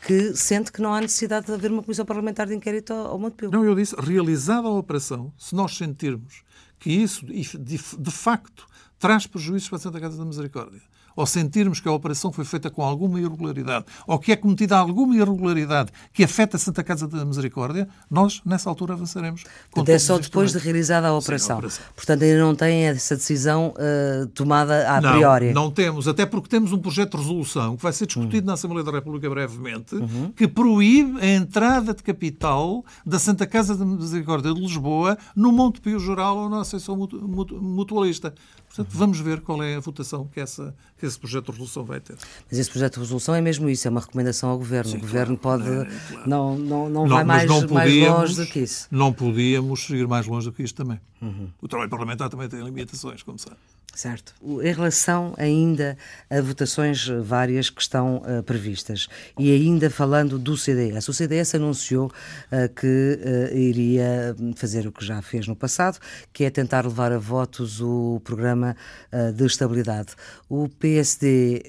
[0.05, 3.49] que sente que não há necessidade de haver uma comissão parlamentar de inquérito ao, Montepio?
[3.49, 6.43] Não, eu disse, realizada a operação, se nós sentirmos
[6.77, 8.67] que isso, de facto,
[8.99, 10.81] traz prejuízos para a Santa Casa da Misericórdia,
[11.15, 15.15] ou sentirmos que a operação foi feita com alguma irregularidade, ou que é cometida alguma
[15.15, 19.43] irregularidade que afeta a Santa Casa da Misericórdia, nós, nessa altura, avançaremos.
[19.43, 21.57] é todos só depois de realizada a Sim, a operação.
[21.57, 21.85] operação.
[21.95, 25.51] Portanto, ainda não tem essa decisão ah, tomada a priori.
[25.53, 28.83] não temos, até porque temos um projeto de resolução que vai ser discutido na Assembleia
[28.85, 29.95] da República brevemente,
[30.35, 35.99] que proíbe a entrada de capital da Santa Casa de Misericórdia de Lisboa no Montepio
[35.99, 38.33] Geral ou na Associação Mutu- Mutu- Mutualista.
[38.69, 41.99] Portanto, vamos ver qual é a votação que, essa, que esse projeto de resolução vai
[41.99, 42.15] ter.
[42.49, 44.95] Mas esse projeto de resolução é mesmo isso, é uma recomendação ao Governo.
[44.95, 45.67] o Governo pode.
[45.67, 46.29] É, claro.
[46.29, 48.87] Não, não, não, Não, vai mais, não mais podíamos- longe do que isso.
[48.91, 51.01] Não podíamos ir mais longe do que isto também.
[51.21, 51.49] Uhum.
[51.61, 53.57] O trabalho parlamentar também tem limitações, como sabe.
[53.95, 54.33] Certo.
[54.41, 55.97] Em relação ainda
[56.29, 61.55] a votações eh, várias que estão eh, previstas e ainda falando do CDS, o CDS
[61.55, 62.09] anunciou
[62.49, 65.99] eh, que eh, iria fazer o que já fez no passado,
[66.31, 68.75] que é tentar levar a votos o programa
[69.35, 70.13] de estabilidade.
[70.47, 71.63] O PSD,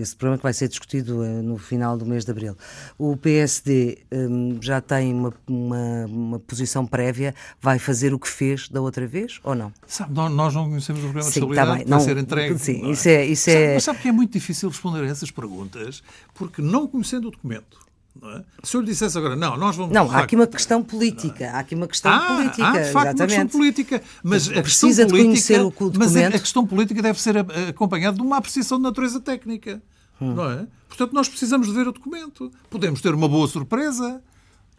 [0.00, 2.56] esse programa que vai ser discutido no final do mês de abril,
[2.98, 4.16] o PSD eh,
[4.60, 9.38] já tem uma, uma, uma posição prévia, vai fazer o que fez da outra vez
[9.44, 9.72] ou não?
[9.86, 11.84] Sabe, nó- nós não conhecemos o programa de Sim, tá bem.
[11.86, 12.58] Não- ser entregue.
[12.58, 15.06] sim, não isso é- isso Sabe- é- Mas sabe que é muito difícil responder a
[15.06, 16.02] essas perguntas,
[16.34, 17.82] porque não conhecendo o documento.
[18.20, 18.44] não é?
[18.62, 19.92] Se eu lhe dissesse agora, não, nós vamos.
[19.92, 21.50] Não, de há aqui uma questão política.
[21.50, 22.64] Há aqui uma questão Ah, política.
[22.68, 23.52] há, de facto, uma questão exatamente.
[23.52, 24.02] política.
[24.22, 27.36] Mas a questão Precisa de política, conhecer o Mas a, a questão política deve ser
[27.68, 29.82] acompanhada de uma apreciação de natureza técnica.
[30.20, 30.32] Hum.
[30.32, 30.66] Não é?
[30.88, 32.52] Portanto, nós precisamos de ver o documento.
[32.70, 34.22] Podemos ter uma boa surpresa.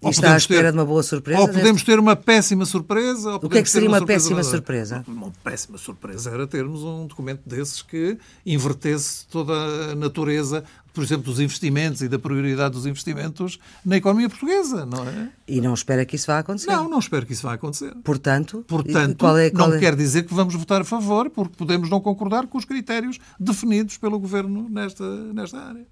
[0.06, 3.32] E está à espera de uma boa surpresa Ou neste- podemos ter uma péssima surpresa.
[3.32, 4.50] ou O que é que ter seria uma surpresa péssima nada.
[4.50, 5.06] surpresa?
[5.08, 9.54] Uma péssima surpresa era termos um documento desses que invertesse toda
[9.91, 10.63] a natureza,
[10.94, 15.30] por exemplo, dos investimentos e da prioridade dos investimentos na economia portuguesa, não é?
[15.48, 16.72] E não espera que isso vá acontecer.
[16.72, 17.94] Não, não espero que isso vá acontecer.
[18.04, 21.56] Portanto, Portanto, qual é, qual não é- quer dizer que vamos votar a favor, porque
[21.58, 25.86] podemos não concordar com os critérios definidos pelo Governo nesta, nesta área.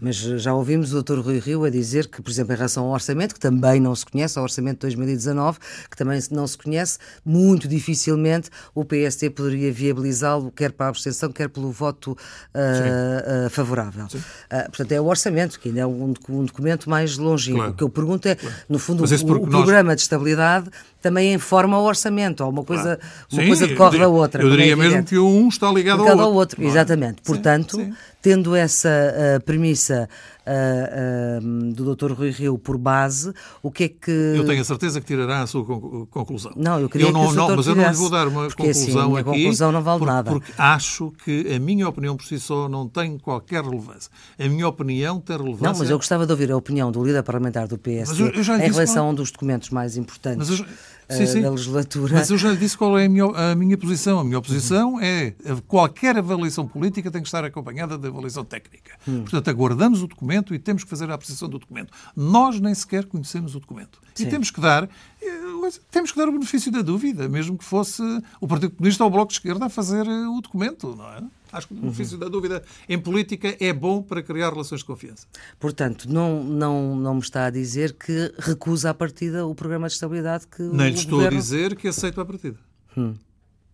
[0.00, 1.18] Mas já ouvimos o Dr.
[1.20, 4.04] Rui Rio a dizer que, por exemplo, em relação ao orçamento, que também não se
[4.06, 5.58] conhece, ao orçamento de 2019,
[5.90, 11.30] que também não se conhece, muito dificilmente o PSD poderia viabilizá-lo, quer para a abstenção,
[11.30, 12.16] quer pelo voto
[12.54, 14.06] ah, ah, favorável.
[14.50, 17.58] Ah, portanto, é o orçamento, que ainda é um, um documento mais longínquo.
[17.58, 17.72] Claro.
[17.72, 18.36] O que eu pergunto é,
[18.68, 20.68] no fundo, o, o nós- programa de estabilidade
[21.00, 22.98] também informa o orçamento, ou uma coisa,
[23.32, 24.42] uma Sim, coisa decorre da outra.
[24.42, 25.10] Eu é diria mesmo evidente.
[25.10, 26.62] que um está ligado, ligado ao outro.
[26.62, 26.66] é?
[26.66, 27.16] exatamente.
[27.22, 27.94] Sim, Portanto, sim.
[28.22, 30.08] Tendo essa ah, premissa
[30.46, 31.38] ah,
[31.72, 32.12] do Dr.
[32.12, 34.10] Rui Rio por base, o que é que.
[34.10, 36.52] Eu tenho a certeza que tirará a sua conclu- conclusão.
[36.56, 38.68] Não, eu queria não, que o não, Mas eu não lhe vou dar uma porque,
[38.68, 39.30] assim, conclusão a minha aqui.
[39.30, 40.30] conclusão não vale porque, nada.
[40.30, 44.10] Porque acho que a minha opinião por si só não tem qualquer relevância.
[44.38, 45.68] A minha opinião tem relevância.
[45.72, 48.66] Não, mas eu gostava de ouvir a opinião do líder parlamentar do eu- eu lhe
[48.66, 50.62] em relação a um dos documentos mais importantes
[51.10, 51.42] Sim, sim.
[51.42, 52.14] da legislatura.
[52.14, 54.20] Mas eu já lhe disse qual é a minha, a minha posição.
[54.20, 55.34] A minha posição é
[55.66, 58.92] qualquer avaliação política tem que estar acompanhada de avaliação técnica.
[59.06, 59.22] Hum.
[59.22, 61.92] Portanto, aguardamos o documento, documento e temos que fazer a apreciação do documento.
[62.14, 64.00] Nós nem sequer conhecemos o documento.
[64.14, 64.24] Sim.
[64.24, 64.88] E temos que dar
[65.22, 68.02] eh, temos que dar o benefício da dúvida, mesmo que fosse
[68.40, 71.22] o Partido Comunista ou o Bloco de Esquerda a fazer eh, o documento, não é?
[71.52, 72.20] Acho que o benefício uhum.
[72.20, 75.26] da dúvida em política é bom para criar relações de confiança.
[75.58, 79.94] Portanto, não, não, não me está a dizer que recusa a partida o programa de
[79.94, 81.38] estabilidade que Nem lhe estou governo...
[81.38, 82.58] a dizer que aceito a partida.
[82.96, 83.14] Hum.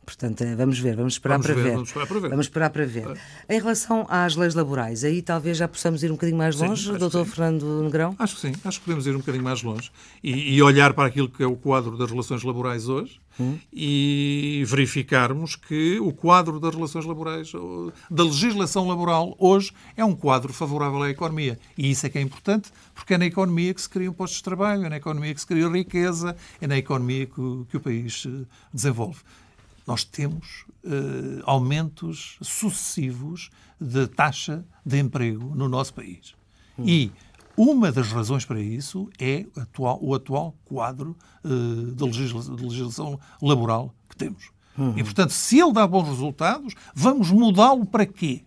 [0.07, 1.73] Portanto, é, vamos ver, vamos esperar, vamos para, ver, ver.
[1.73, 2.31] Vamos esperar para ver.
[2.31, 3.19] Vamos esperar para ver.
[3.49, 3.57] É.
[3.57, 6.97] Em relação às leis laborais, aí talvez já possamos ir um bocadinho mais longe, sim,
[6.97, 8.14] doutor Fernando Negrão?
[8.16, 9.90] Acho que sim, acho que podemos ir um bocadinho mais longe
[10.23, 13.59] e, e olhar para aquilo que é o quadro das relações laborais hoje hum.
[13.73, 17.51] e verificarmos que o quadro das relações laborais,
[18.09, 21.59] da legislação laboral hoje, é um quadro favorável à economia.
[21.77, 24.45] E isso é que é importante, porque é na economia que se criam postos de
[24.45, 28.25] trabalho, é na economia que se cria riqueza, é na economia que, que o país
[28.25, 29.19] eh, desenvolve
[29.87, 36.35] nós temos uh, aumentos sucessivos de taxa de emprego no nosso país.
[36.79, 36.85] Hum.
[36.87, 37.12] E
[37.57, 43.20] uma das razões para isso é atual, o atual quadro uh, de, legislação, de, legislação,
[43.40, 44.51] laboral que temos.
[44.79, 44.92] Hum.
[44.96, 48.44] E, portanto, se ele dá bons resultados, vamos mudá-lo para quê?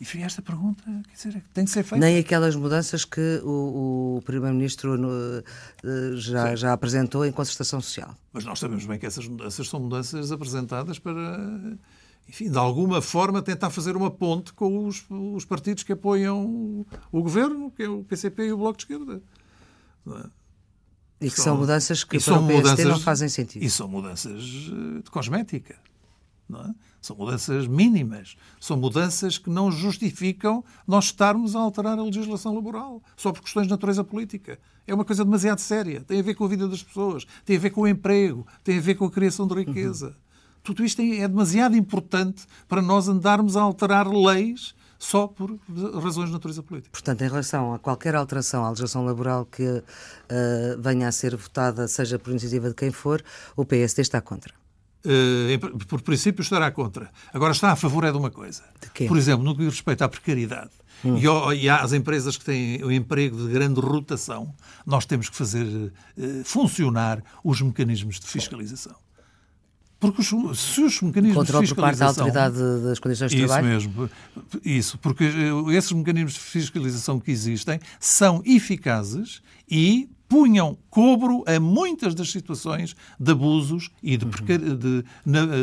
[0.00, 2.02] Enfim, esta pergunta quer dizer, tem que ser feita.
[2.02, 8.16] Nem aquelas mudanças que o, o Primeiro-Ministro eh, já, já apresentou em concertação social.
[8.32, 11.76] Mas nós sabemos bem que essas mudanças são mudanças apresentadas para,
[12.26, 17.22] enfim, de alguma forma tentar fazer uma ponte com os, os partidos que apoiam o
[17.22, 19.22] governo, que é o PCP e o Bloco de Esquerda.
[20.06, 20.30] É?
[21.20, 23.62] E que são, são, mudanças que para o PSD mudanças, não fazem sentido.
[23.62, 25.76] E são mudanças eh, de cosmética.
[26.48, 26.74] Não é?
[27.00, 28.36] São mudanças mínimas.
[28.60, 33.66] São mudanças que não justificam nós estarmos a alterar a legislação laboral só por questões
[33.66, 34.58] de natureza política.
[34.86, 36.02] É uma coisa demasiado séria.
[36.02, 38.78] Tem a ver com a vida das pessoas, tem a ver com o emprego, tem
[38.78, 40.08] a ver com a criação de riqueza.
[40.08, 40.14] Uhum.
[40.62, 45.58] Tudo isto é demasiado importante para nós andarmos a alterar leis só por
[46.02, 46.90] razões de natureza política.
[46.92, 49.82] Portanto, em relação a qualquer alteração à legislação laboral que uh,
[50.78, 53.24] venha a ser votada, seja por iniciativa de quem for,
[53.56, 54.59] o PSD está contra.
[55.04, 55.58] Eh,
[55.88, 57.10] por princípio, estará contra.
[57.32, 58.62] Agora, está a favor é de uma coisa.
[58.80, 60.70] De por exemplo, no que diz respeito à precariedade
[61.04, 61.16] hum.
[61.54, 65.92] e às empresas que têm o emprego de grande rotação, nós temos que fazer uh,
[66.44, 68.94] funcionar os mecanismos de fiscalização.
[69.98, 71.74] Porque os, se os mecanismos Controle de fiscalização...
[71.74, 73.78] por parte da autoridade das condições de isso trabalho?
[73.78, 74.10] Isso mesmo.
[74.64, 74.98] Isso.
[74.98, 82.14] Porque eh, esses mecanismos de fiscalização que existem são eficazes e punham cobro a muitas
[82.14, 84.58] das situações de abusos e de, precar...
[84.58, 85.04] de,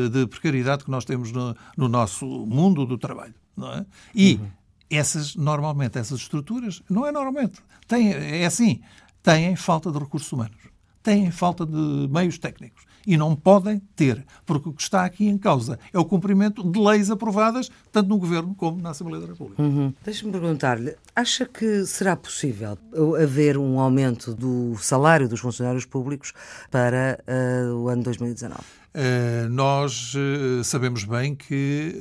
[0.10, 3.34] de precariedade que nós temos no, no, nosso mundo do trabalho.
[3.58, 3.86] É?
[4.13, 4.47] E uhum.
[4.89, 8.82] essas, normalmente, essas estruturas, não é normalmente, têm, é assim,
[9.23, 10.58] têm falta de recursos humanos,
[11.01, 15.38] têm falta de meios técnicos e não podem ter, porque o que está aqui em
[15.38, 19.63] causa é o cumprimento de leis aprovadas, tanto no Governo como na Assembleia da República.
[19.63, 19.93] Uhum.
[20.04, 22.78] Deixe-me perguntar-lhe, acha que será possível
[23.24, 26.34] haver um aumento do salário dos funcionários públicos
[26.70, 28.60] para uh, o ano 2019?
[28.60, 31.96] Uh, eh, nós uh, sabemos bem que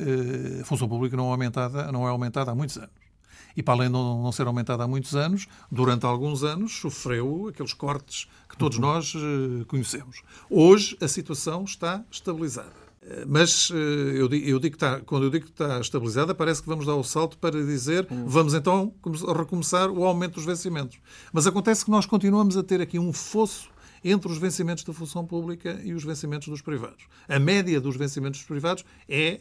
[0.61, 3.06] a função pública não é, aumentada, não é aumentada há muitos anos
[3.57, 7.73] e para além de não ser aumentada há muitos anos, durante alguns anos sofreu aqueles
[7.73, 10.23] cortes que todos nós eh, conhecemos.
[10.51, 12.87] Hoje a situação está estabilizada.
[13.03, 16.35] Eh, mas eh, eu digo, eu digo que está, quando eu digo que está estabilizada,
[16.35, 18.92] parece que vamos dar o salto para dizer vamos então
[19.37, 20.99] recomeçar o aumento dos vencimentos.
[21.33, 23.69] Mas acontece que nós continuamos a ter aqui um fosso
[24.07, 27.05] entre os vencimentos da função pública e os vencimentos dos privados.
[27.29, 29.40] A média dos vencimentos dos privados é,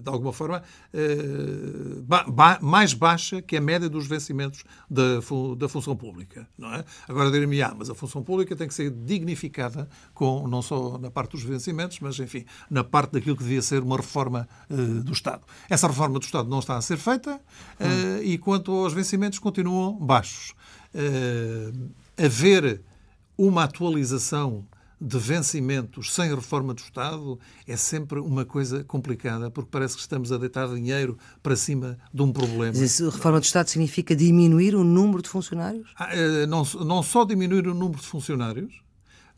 [0.00, 0.62] de alguma forma,
[0.94, 5.16] eh, mais baixa que a média dos vencimentos da,
[5.56, 6.48] da função pública.
[6.56, 6.84] Não é?
[7.08, 11.10] Agora direi-me, ah, mas a função pública tem que ser dignificada com, não só na
[11.10, 15.12] parte dos vencimentos, mas, enfim, na parte daquilo que devia ser uma reforma eh, do
[15.12, 15.42] Estado.
[15.68, 17.40] Essa reforma do Estado não está a ser feita
[17.80, 18.22] hum.
[18.22, 20.54] e, quanto aos vencimentos, continuam baixos.
[22.16, 22.82] haver
[23.46, 24.64] uma atualização
[25.00, 30.30] de vencimentos sem reforma do Estado é sempre uma coisa complicada, porque parece que estamos
[30.30, 32.72] a deitar dinheiro para cima de um problema.
[32.78, 35.90] Mas reforma do Estado significa diminuir o número de funcionários?
[35.98, 38.80] Ah, eh, não, não só diminuir o número de funcionários,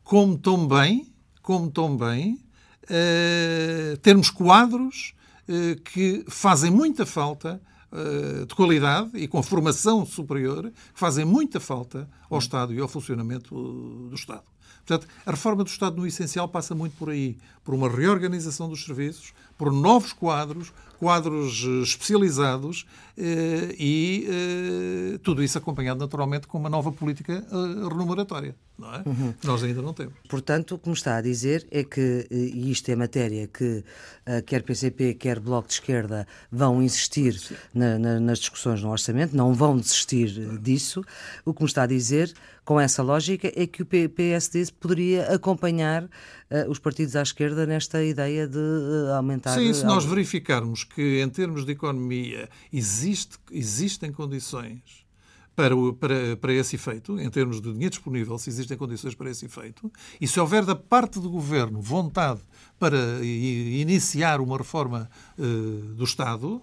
[0.02, 2.44] como também, como também
[2.82, 5.14] uh, termos quadros
[5.48, 7.58] uh, que fazem muita falta
[7.96, 12.88] eh, de qualidade e com formação superior que fazem muita falta ao Estado e ao
[12.88, 14.42] funcionamento do Estado.
[14.84, 18.84] Portanto, a reforma do Estado no essencial passa muito por aí, por uma reorganização dos
[18.84, 22.86] serviços, por novos quadros, quadros eh, especializados
[23.16, 27.44] eh, e eh, tudo isso acompanhado naturalmente com uma nova política
[27.88, 29.02] remuneratória, não é?
[29.04, 29.32] Uhum.
[29.32, 30.14] Que nós ainda não temos.
[30.28, 33.84] Portanto, o que me está a dizer é que, e isto é matéria que
[34.46, 37.38] quer PCP, quer Bloco de Esquerda vão insistir
[37.72, 41.04] na, na, nas discussões no orçamento, não vão desistir disso.
[41.44, 42.32] O que me está a dizer,
[42.64, 46.08] com essa lógica, é que o PSD poderia acompanhar
[46.68, 48.58] os partidos à esquerda nesta ideia de
[49.14, 49.54] aumentar.
[49.54, 55.04] Sim, se nós verificarmos que, em termos de economia, existe, existem condições
[55.56, 59.46] para, para, para esse efeito, em termos de dinheiro disponível, se existem condições para esse
[59.46, 62.40] efeito, e se houver da parte do governo vontade
[62.78, 65.44] para iniciar uma reforma uh,
[65.94, 66.62] do Estado, uh,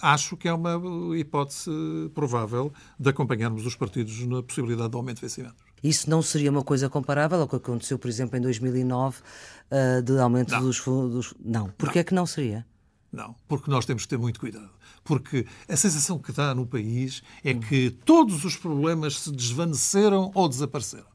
[0.00, 0.80] acho que é uma
[1.16, 1.70] hipótese
[2.14, 5.72] provável de acompanharmos os partidos na possibilidade de aumento de vencimentos.
[5.82, 9.22] Isso não seria uma coisa comparável ao que aconteceu, por exemplo, em 2009, uh,
[9.70, 10.62] eh, de aumento não.
[10.62, 11.34] dos fundos?
[11.44, 11.70] Não.
[11.70, 12.64] Porquê é que não seria?
[13.12, 14.70] Não, porque nós temos que ter muito cuidado.
[15.04, 20.48] Porque a sensação que dá no país é que todos os problemas se desvaneceram ou
[20.48, 21.11] desapareceram.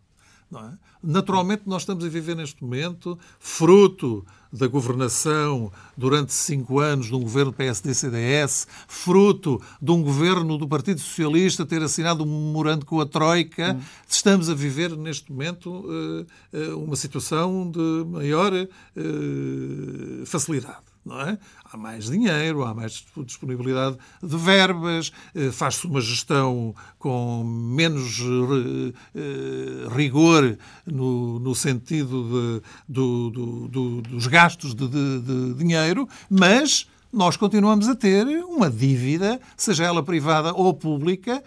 [0.56, 0.78] É?
[1.04, 7.20] Naturalmente, nós estamos a viver neste momento, fruto da governação durante cinco anos de um
[7.20, 13.06] governo PSD-CDS, fruto de um governo do Partido Socialista ter assinado um memorando com a
[13.06, 13.82] Troika, hum.
[14.08, 21.38] estamos a viver neste momento uh, uh, uma situação de maior uh, facilidade não é?
[21.64, 28.94] Há mais dinheiro, há mais disponibilidade de verbas, eh, faz-se uma gestão com menos eh,
[29.16, 36.08] eh, rigor no, no sentido de, do, do, do, dos gastos de, de, de dinheiro,
[36.30, 41.42] mas nós continuamos a ter uma dívida, seja ela privada ou pública,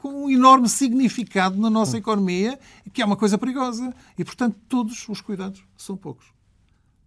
[0.00, 2.58] com um enorme significado na nossa economia,
[2.92, 3.94] que é uma coisa perigosa.
[4.18, 6.33] E, portanto, todos os cuidados são poucos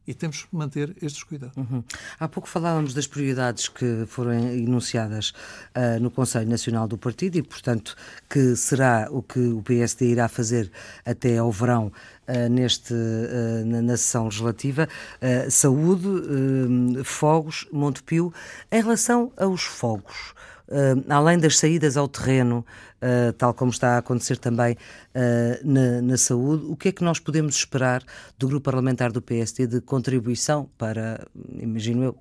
[0.08, 1.58] e temos que manter estes cuidados.
[1.58, 1.84] Uhum.
[2.18, 5.34] Há pouco falávamos das prioridades que foram enunciadas
[5.76, 7.96] uh, no Conselho Nacional do Partido e, portanto,
[8.30, 10.72] que será o que o PSD irá fazer
[11.06, 11.92] até ao verão
[12.28, 14.88] uh, neste, uh, na, na, sessão legislativa.
[15.50, 16.08] saúde,
[17.04, 18.34] fogos, Montepio.
[18.72, 20.34] Em relação aos fogos,
[21.10, 22.66] além das saídas ao terreno,
[23.02, 27.04] uh, tal como está a acontecer também uh, na, na, saúde, o que é que
[27.04, 28.04] nós podemos esperar
[28.38, 31.26] do grupo parlamentar do PSD de contribuição para,
[31.60, 32.18] imagino eu,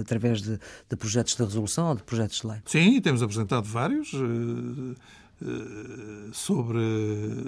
[0.00, 2.58] através de, de projetos de resolução ou de projetos de lei?
[2.66, 4.10] Sim, temos apresentado vários
[6.32, 6.78] sobre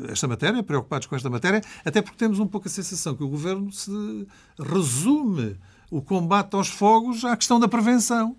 [0.08, 3.28] esta matéria, preocupados com esta matéria, até porque temos um pouco a sensação que o
[3.28, 4.26] governo se
[4.58, 5.56] resume
[5.92, 8.36] o combate aos fogos à questão da prevenção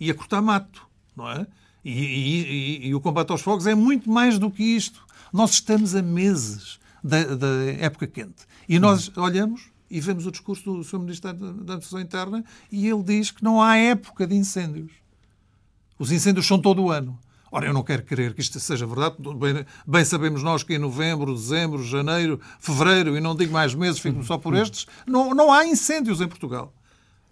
[0.00, 0.87] e a cortar mato
[1.18, 1.46] não é?
[1.84, 2.42] E, e,
[2.84, 5.04] e, e, o combate aos fogos é muito mais do que isto.
[5.32, 8.46] Nós estamos a meses da, da época quente.
[8.68, 10.98] E nós olhamos e vemos o discurso do Sr.
[10.98, 14.92] Ministro da Administração Interna e ele diz que não há época de incêndios.
[15.98, 17.18] Os incêndios são todo o ano.
[17.50, 19.16] Ora, eu não quero crer que isto seja verdade.
[19.18, 23.98] Bem, bem, sabemos nós que em novembro, dezembro, janeiro, fevereiro, e não digo mais meses,
[23.98, 26.72] fico só por estes, não, não há incêndios em Portugal.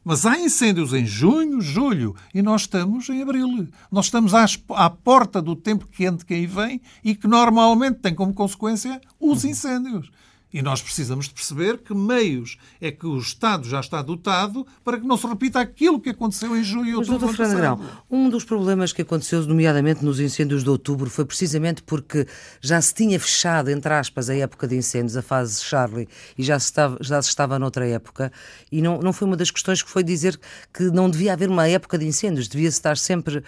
[0.09, 3.66] Mas há incêndios em junho, julho e nós estamos em abril.
[3.90, 8.14] Nós estamos às, à porta do tempo quente que aí vem e que normalmente tem
[8.14, 10.09] como consequência os incêndios.
[10.57, 14.99] E nós precisamos de perceber que meios é que o Estado já está dotado para
[14.99, 17.27] que não se repita aquilo que aconteceu em junho e outubro.
[17.27, 21.83] Mas, Fernando Grão, um dos problemas que aconteceu, nomeadamente nos incêndios de outubro, foi precisamente
[21.83, 22.27] porque
[22.59, 26.59] já se tinha fechado, entre aspas, a época de incêndios, a fase Charlie, e já
[26.59, 28.33] se estava, já se estava noutra época.
[28.73, 30.40] E não, não foi uma das questões que foi dizer
[30.73, 33.40] que não devia haver uma época de incêndios, devia estar sempre.
[33.40, 33.42] Uh,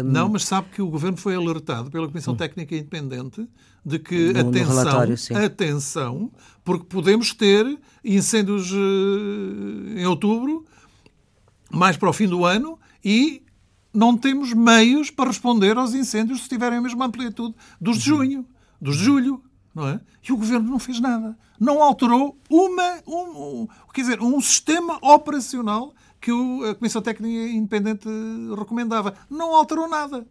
[0.00, 2.38] uh, não, mas sabe que o Governo foi alertado pela Comissão hum.
[2.38, 3.46] Técnica Independente
[3.88, 6.32] de que no, atenção, no atenção,
[6.64, 10.64] porque podemos ter incêndios eh, em outubro,
[11.70, 13.42] mais para o fim do ano, e
[13.92, 18.18] não temos meios para responder aos incêndios se tiverem a mesma amplitude dos de uhum.
[18.18, 18.46] junho,
[18.80, 19.42] dos de julho,
[19.74, 20.00] não é?
[20.28, 21.36] E o governo não fez nada.
[21.58, 26.30] Não alterou uma, um, um quer dizer, um sistema operacional que
[26.68, 28.08] a Comissão Técnica Independente
[28.58, 29.14] recomendava.
[29.30, 30.26] Não alterou nada.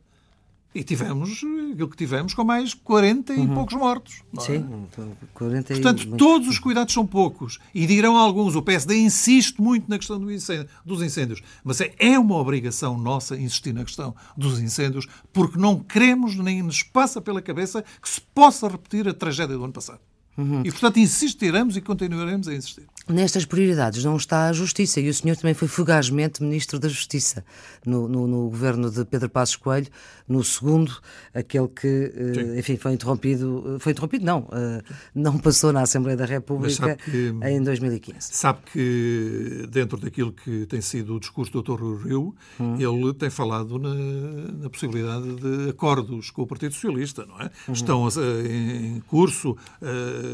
[0.78, 3.56] E tivemos aquilo que tivemos com mais 40 e uhum.
[3.56, 4.22] poucos mortos.
[4.38, 4.42] É?
[4.42, 4.88] Sim,
[5.34, 6.18] 40 Portanto, e...
[6.18, 7.58] todos os cuidados são poucos.
[7.74, 11.42] E dirão alguns, o PSD insiste muito na questão do incêndio, dos incêndios.
[11.64, 16.62] Mas é, é uma obrigação nossa insistir na questão dos incêndios, porque não queremos, nem
[16.62, 20.00] nos passa pela cabeça, que se possa repetir a tragédia do ano passado.
[20.38, 20.62] Uhum.
[20.64, 22.86] E, portanto, insistiremos e continuaremos a insistir.
[23.10, 27.46] Nestas prioridades não está a Justiça e o senhor também foi fugazmente Ministro da Justiça
[27.86, 29.88] no, no, no governo de Pedro Passos Coelho,
[30.28, 30.94] no segundo,
[31.34, 34.84] aquele que, uh, enfim, foi interrompido, foi interrompido não, uh,
[35.16, 38.18] não passou na Assembleia da República que, em 2015.
[38.20, 41.82] Sabe que dentro daquilo que tem sido o discurso do Dr.
[41.82, 42.76] Rui Rio, hum.
[42.76, 47.50] ele tem falado na, na, possibilidade de acordos com o Partido Socialista, não é?
[47.68, 47.74] Uhum.
[47.74, 49.56] Estão uh, em curso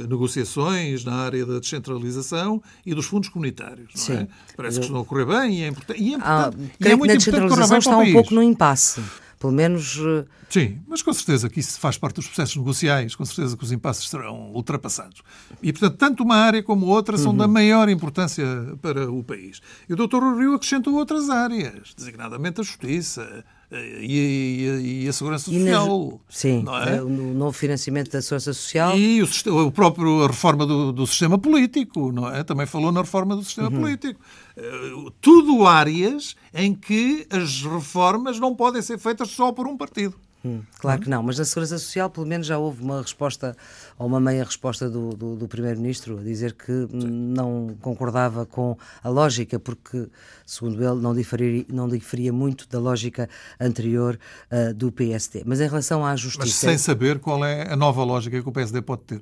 [0.10, 3.90] negociações na área da descentralização e dos fundos comunitários.
[3.96, 4.14] Não Sim.
[4.14, 4.28] é?
[4.56, 5.90] Parece que estão a correr bem e é, import...
[5.90, 6.58] e é importante.
[6.58, 9.02] Ah, e é muito importante correr bem está um pouco no impasse.
[9.44, 9.98] Pelo menos.
[9.98, 13.64] Eh, Sim, mas com certeza que isso faz parte dos processos negociais, com certeza que
[13.66, 15.22] os impasses serão ultrapassados.
[15.62, 17.38] E, portanto, tanto uma área como outra são uhum.
[17.38, 18.46] da maior importância
[18.82, 19.60] para o país.
[19.90, 20.24] E o Dr.
[20.40, 23.44] Rio acrescentou outras áreas, designadamente a justiça,
[23.74, 26.12] e, e, e, a Segurança Social.
[26.12, 27.02] Nas, sim, é?
[27.02, 28.98] o novo financiamento da Segurança Social.
[28.98, 29.28] E o,
[29.68, 32.44] o próprio a reforma do, do, sistema político, não é?
[32.44, 33.82] Também falou na reforma do sistema uhum.
[33.82, 34.20] político.
[34.56, 40.16] Uh, tudo áreas em que as reformas não podem ser feitas só por um partido.
[40.46, 43.56] Hum, claro que não, mas na Segurança Social pelo menos já houve uma resposta,
[43.98, 47.08] ou uma meia resposta do, do, do Primeiro-Ministro, a dizer que Sim.
[47.34, 50.10] não concordava com a lógica, porque,
[50.46, 53.30] segundo ele, não diferia, não diferia muito da lógica
[53.60, 54.20] anterior
[54.52, 55.44] uh, do PSD.
[55.46, 56.46] Mas em relação à justiça...
[56.46, 59.22] Mas sem saber qual é a nova lógica que o PSD pode ter.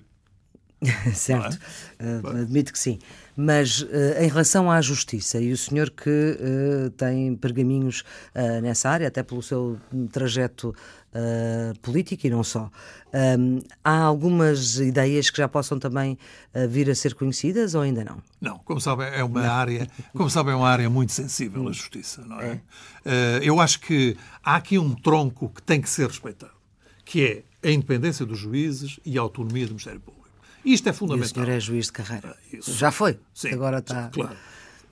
[1.14, 1.60] certo,
[2.00, 2.06] é?
[2.06, 2.98] uh, admito que sim.
[3.36, 3.88] Mas uh,
[4.20, 8.04] em relação à justiça, e o senhor que uh, tem pergaminhos
[8.62, 9.78] nessa área, até pelo seu
[10.12, 10.76] trajeto
[11.82, 12.72] político e não só,
[13.38, 16.18] um, há algumas ideias que já possam também
[16.70, 18.18] vir a ser conhecidas ou ainda não?
[18.40, 19.52] Não, como sabem, é uma não.
[19.52, 22.62] área, como sabem, é uma área muito sensível a justiça, não é?
[23.04, 23.40] é.
[23.44, 26.54] eu acho que há aqui um tronco que tem que ser respeitado,
[27.04, 30.22] que é a independência dos juízes e a autonomia do Ministério Público.
[30.64, 31.28] Isto é fundamental.
[31.28, 32.38] E o senhor é juiz de carreira.
[32.38, 32.72] Ah, isso.
[32.74, 33.20] Já foi.
[33.34, 34.10] Sim, agora está.
[34.10, 34.36] Claro.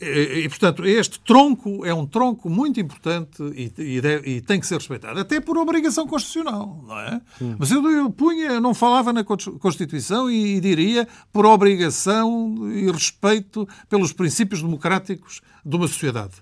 [0.02, 4.60] E, e, portanto, este tronco é um tronco muito importante e, e, deve, e, tem
[4.60, 7.22] que ser respeitado, até por obrigação constitucional, não é?
[7.42, 7.56] Hum.
[7.60, 13.68] Mas eu, eu punha, eu não falava na Constituição e, diria por obrigação e respeito
[13.90, 16.36] pelos princípios democráticos de uma sociedade.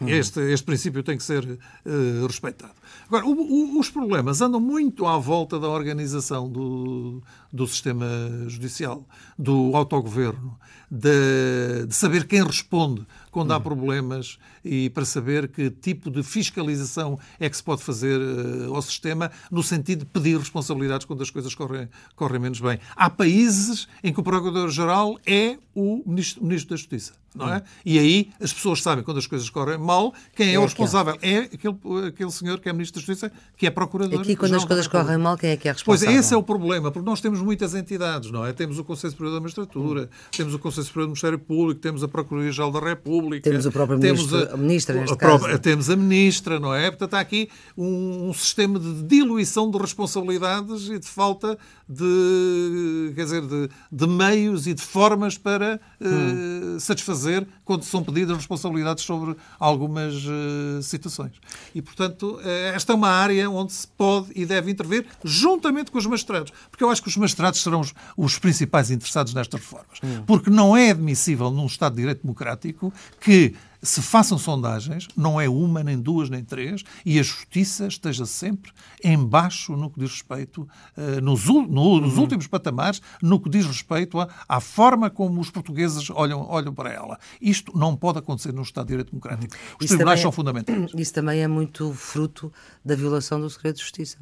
[0.00, 0.08] Hum.
[0.08, 2.74] Este, este princípio tem que ser uh, respeitado.
[3.06, 7.22] Agora, o, o, os problemas andam muito à volta da organização do,
[7.52, 8.06] do sistema
[8.48, 9.06] judicial,
[9.38, 10.58] do autogoverno,
[10.90, 13.62] de, de saber quem responde quando há hum.
[13.62, 18.82] problemas e para saber que tipo de fiscalização é que se pode fazer uh, ao
[18.82, 22.80] sistema no sentido de pedir responsabilidades quando as coisas correm, correm menos bem.
[22.96, 27.23] Há países em que o Procurador-Geral é o Ministro, ministro da Justiça.
[27.34, 27.58] Não é?
[27.58, 27.62] Hum.
[27.84, 31.18] E aí as pessoas sabem quando as coisas correm mal, quem é, é o responsável?
[31.20, 31.76] É aquele,
[32.08, 34.20] aquele senhor que é Ministro da Justiça, que é Procurador.
[34.20, 36.06] Aqui, quando as coisas correm mal, quem é que é responsável?
[36.06, 38.52] Pois esse é o problema, porque nós temos muitas entidades, não é?
[38.52, 42.08] Temos o Conselho Superior da Magistratura, temos o Conselho Superior do Ministério Público, temos a
[42.08, 43.50] Procuradoria-Geral da República.
[43.50, 45.58] Temos o próprio Ministro, a, Ministra, neste a caso.
[45.58, 46.90] temos a Ministra, não é?
[46.90, 51.58] Portanto, há aqui um, um sistema de diluição de responsabilidades e de falta
[51.88, 56.76] de, quer dizer, de, de meios e de formas para hum.
[56.76, 57.23] uh, satisfazer
[57.64, 61.32] quando são pedidas responsabilidades sobre algumas uh, situações.
[61.74, 65.98] E, portanto, uh, esta é uma área onde se pode e deve intervir juntamente com
[65.98, 69.98] os magistrados, porque eu acho que os magistrados serão os, os principais interessados nestas reformas.
[70.02, 70.22] Hum.
[70.26, 73.54] Porque não é admissível num Estado de Direito Democrático que
[73.84, 78.72] se façam sondagens, não é uma, nem duas, nem três, e a justiça esteja sempre
[79.02, 80.66] embaixo no que diz respeito,
[80.96, 82.20] uh, nos, no, nos uhum.
[82.20, 86.90] últimos patamares, no que diz respeito à, à, forma como os portugueses olham, olham para
[86.90, 87.18] ela.
[87.40, 89.54] Isto não pode acontecer num Estado de Direito Democrático.
[89.78, 90.90] Os isso tribunais são é, fundamentais.
[90.96, 92.52] Isso também é muito fruto
[92.84, 94.18] da violação do segredo de justiça.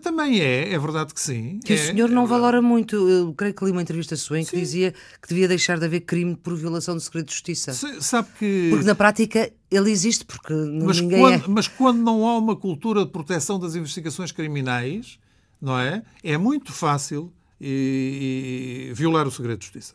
[0.00, 1.60] Também é, é verdade que sim.
[1.64, 2.96] Que é, o senhor não é valora muito.
[3.08, 4.58] Eu creio que li uma entrevista sua em que sim.
[4.58, 7.72] dizia que devia deixar de haver crime por violação do segredo de justiça.
[7.72, 8.68] Se, sabe que.
[8.70, 11.20] Porque na prática ele existe, porque mas ninguém.
[11.20, 11.48] Quando, é...
[11.48, 15.18] Mas quando não há uma cultura de proteção das investigações criminais,
[15.60, 16.02] não é?
[16.24, 17.30] É muito fácil
[17.60, 19.94] e, e violar o segredo de justiça.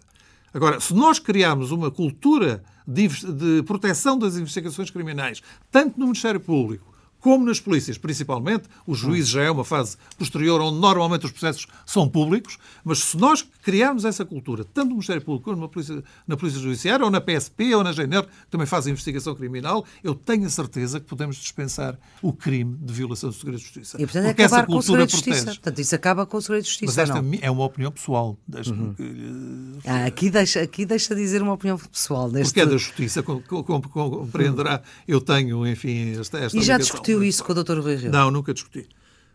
[0.54, 6.40] Agora, se nós criarmos uma cultura de, de proteção das investigações criminais, tanto no Ministério
[6.40, 6.97] Público
[7.28, 11.68] como nas polícias, principalmente, os juízes já é uma fase posterior onde normalmente os processos
[11.86, 16.02] são públicos, mas se nós criarmos essa cultura, tanto no Ministério Público como na Polícia,
[16.26, 20.16] na polícia Judiciária, ou na PSP, ou na GNR, que também faz investigação criminal, eu
[20.16, 24.02] tenho a certeza que podemos dispensar o crime de violação do segredo de justiça.
[24.02, 25.12] E, portanto, é Porque acabar essa cultura com.
[25.12, 25.46] Protege.
[25.46, 27.32] Portanto, isso acaba com o segredo de justiça, Mas esta não?
[27.42, 28.38] é uma opinião pessoal.
[28.48, 28.94] Uhum.
[28.94, 29.86] Que...
[29.86, 32.32] Ah, aqui, deixa, aqui deixa dizer uma opinião pessoal.
[32.32, 32.54] Deste...
[32.54, 37.44] Porque é da justiça, compreenderá, eu tenho, enfim, esta, esta E já ligação discutiu isso
[37.44, 37.80] com o Dr.
[37.80, 38.12] Rui Rio?
[38.12, 38.88] Não, nunca discuti.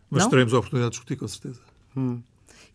[0.09, 0.29] Mas não?
[0.29, 1.59] teremos a oportunidade de discutir, com certeza.
[1.95, 2.21] Hum.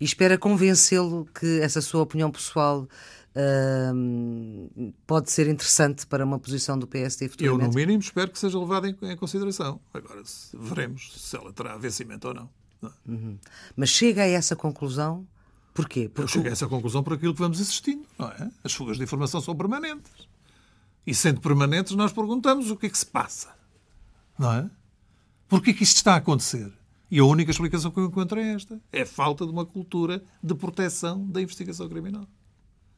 [0.00, 2.86] E espera convencê-lo que essa sua opinião pessoal
[3.34, 7.62] uh, pode ser interessante para uma posição do PSD futuramente?
[7.64, 9.80] Eu, no mínimo, espero que seja levada em, em consideração.
[9.92, 12.50] Agora, se, veremos se ela terá vencimento ou não.
[12.80, 12.88] não.
[12.88, 12.92] É?
[13.11, 13.38] Uhum.
[13.76, 15.26] Mas chega a essa conclusão
[15.78, 16.09] Porquê?
[16.09, 16.22] Porque...
[16.22, 18.50] Eu cheguei a essa conclusão por aquilo que vamos assistindo, não é?
[18.64, 20.11] As fugas de informação são permanentes.
[21.06, 23.54] E sendo permanentes, nós perguntamos o que é que se passa.
[24.36, 24.70] Não é?
[25.49, 26.70] Porquê que isto está a acontecer?
[27.11, 28.80] E a única explicação que eu encontro é esta.
[28.92, 32.26] É a falta de uma cultura de proteção da investigação criminal.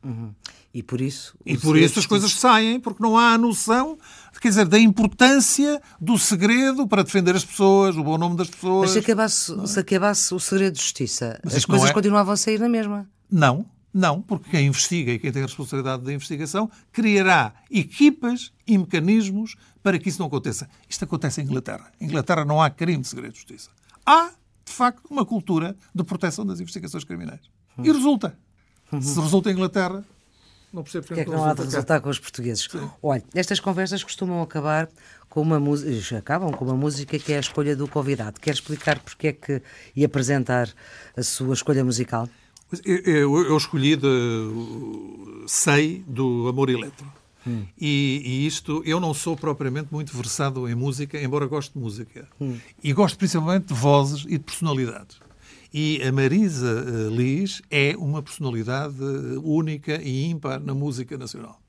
[0.05, 0.35] Uhum.
[0.73, 1.37] E por isso.
[1.45, 3.99] E por isso as coisas saem, porque não há a noção,
[4.41, 8.83] quer dizer, da importância do segredo para defender as pessoas, o bom nome das pessoas.
[8.83, 9.67] Mas se acabasse, é?
[9.67, 11.93] se acabasse o segredo de justiça, Mas as coisas é...
[11.93, 13.09] continuavam a sair na mesma.
[13.31, 18.79] Não, não, porque quem investiga e quem tem a responsabilidade da investigação criará equipas e
[18.79, 20.69] mecanismos para que isso não aconteça.
[20.89, 21.91] Isto acontece em Inglaterra.
[22.01, 23.71] Em Inglaterra não há crime de segredo de justiça.
[24.07, 24.31] Há,
[24.65, 27.41] de facto, uma cultura de proteção das investigações criminais.
[27.79, 27.95] E hum.
[27.95, 28.39] resulta.
[29.01, 30.05] Se resulta em Inglaterra,
[30.73, 32.69] não percebo porque é que não há de resultar com os portugueses.
[32.71, 32.91] Sim.
[33.03, 34.89] Olha, estas conversas costumam acabar
[35.29, 38.41] com uma música, acabam com uma música que é a escolha do convidado.
[38.41, 39.63] Quer explicar porque é que
[39.97, 40.69] e apresentar
[41.17, 42.29] a sua escolha musical?
[42.85, 44.07] Eu, eu, escolhi de
[45.47, 47.07] Sei do Amor Eletro.
[47.47, 47.65] Hum.
[47.81, 52.29] E, e, isto, eu não sou propriamente muito versado em música, embora goste de música.
[52.41, 52.59] Hum.
[52.83, 55.19] E gosto principalmente de vozes e de personalidades.
[55.73, 61.61] E a Marisa eh, Liz é uma personalidade eh, única e ímpar na música nacional.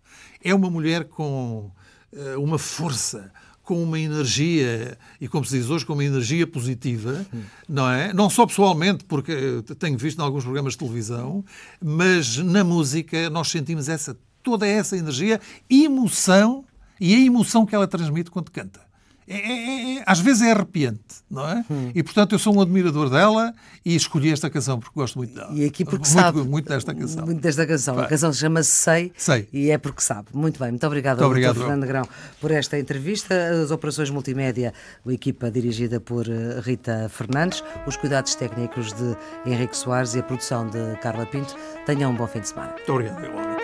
[0.43, 1.71] É uma mulher com
[2.11, 3.31] eh, uma força,
[3.63, 7.25] com uma energia, e como se diz hoje, com uma energia positiva,
[7.67, 8.13] não é?
[8.13, 11.45] Não só pessoalmente, porque tenho visto em alguns programas de televisão,
[11.83, 15.39] mas na música nós sentimos essa, toda essa energia,
[15.69, 16.65] emoção,
[16.99, 18.90] e a emoção que ela transmite quando canta.
[19.31, 21.63] É, é, é, é, às vezes é arrepiante, não é?
[21.69, 21.91] Hum.
[21.95, 23.53] E portanto eu sou um admirador dela
[23.85, 25.53] e escolhi esta canção porque gosto muito dela.
[25.53, 26.41] E aqui porque muito, sabe.
[26.41, 27.25] Muito desta canção.
[27.25, 27.95] Muito desta canção.
[27.95, 28.05] Vai.
[28.05, 30.27] A canção chama-se Sei, Sei e é porque sabe.
[30.33, 32.07] Muito bem, muito obrigado, muito obrigado Fernando Grão,
[32.41, 33.33] por esta entrevista.
[33.63, 34.73] As operações multimédia,
[35.05, 39.15] a equipa dirigida por eh, Rita Fernandes, os cuidados técnicos de
[39.45, 41.55] Henrique Soares e a produção de Carla Pinto.
[41.85, 42.73] Tenham um bom fim de semana.
[42.73, 43.61] Muito obrigado, igualmente.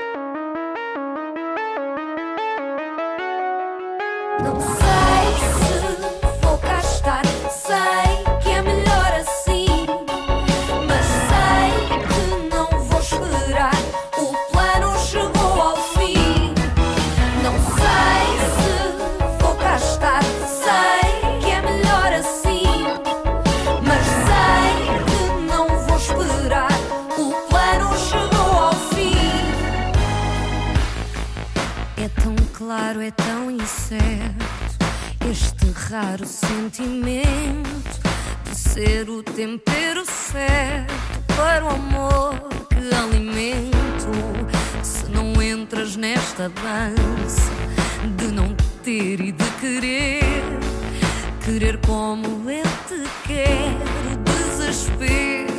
[32.68, 33.01] Raro
[36.26, 38.01] sentimento
[38.43, 40.93] de ser o tempero certo
[41.38, 42.34] para o amor
[42.70, 44.11] que alimento.
[44.84, 47.51] Se não entras nesta dança
[48.18, 48.53] de não
[48.84, 50.43] ter e de querer,
[51.45, 55.57] querer como eu te quero, desespero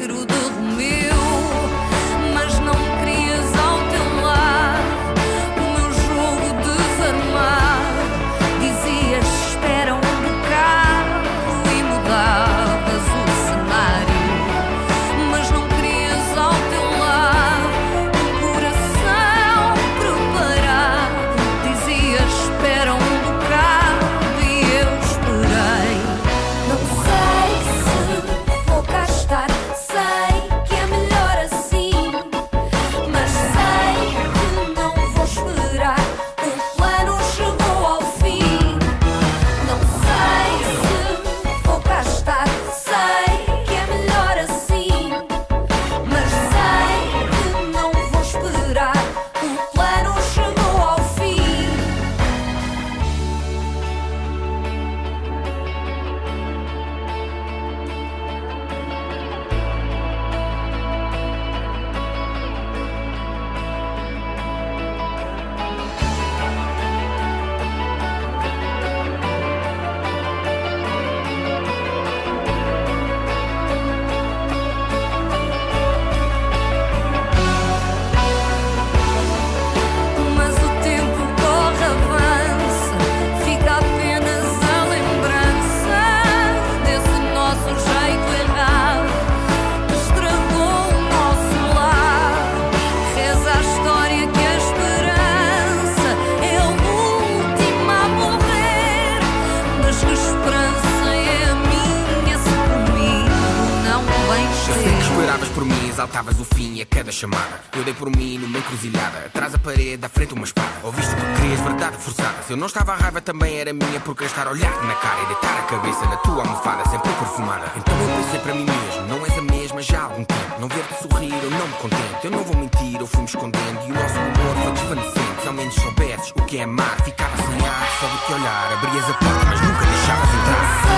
[112.49, 114.95] Se eu não estava a raiva, também era minha por querer estar a olhar na
[114.95, 117.71] cara e deitar a cabeça na tua almofada, sempre perfumada.
[117.77, 120.59] Então eu pensei para mim mesmo, não és a mesma já há algum tempo.
[120.59, 122.25] Não ver-te sorrir, eu não me contento.
[122.25, 125.43] Eu não vou mentir, eu fui-me escondendo e o nosso amor foi desvanecendo.
[125.43, 128.73] Se ao menos soubesses o que é amar, ficava sem ar, só de te olhar.
[128.73, 130.98] Abrias a porta, mas nunca deixavas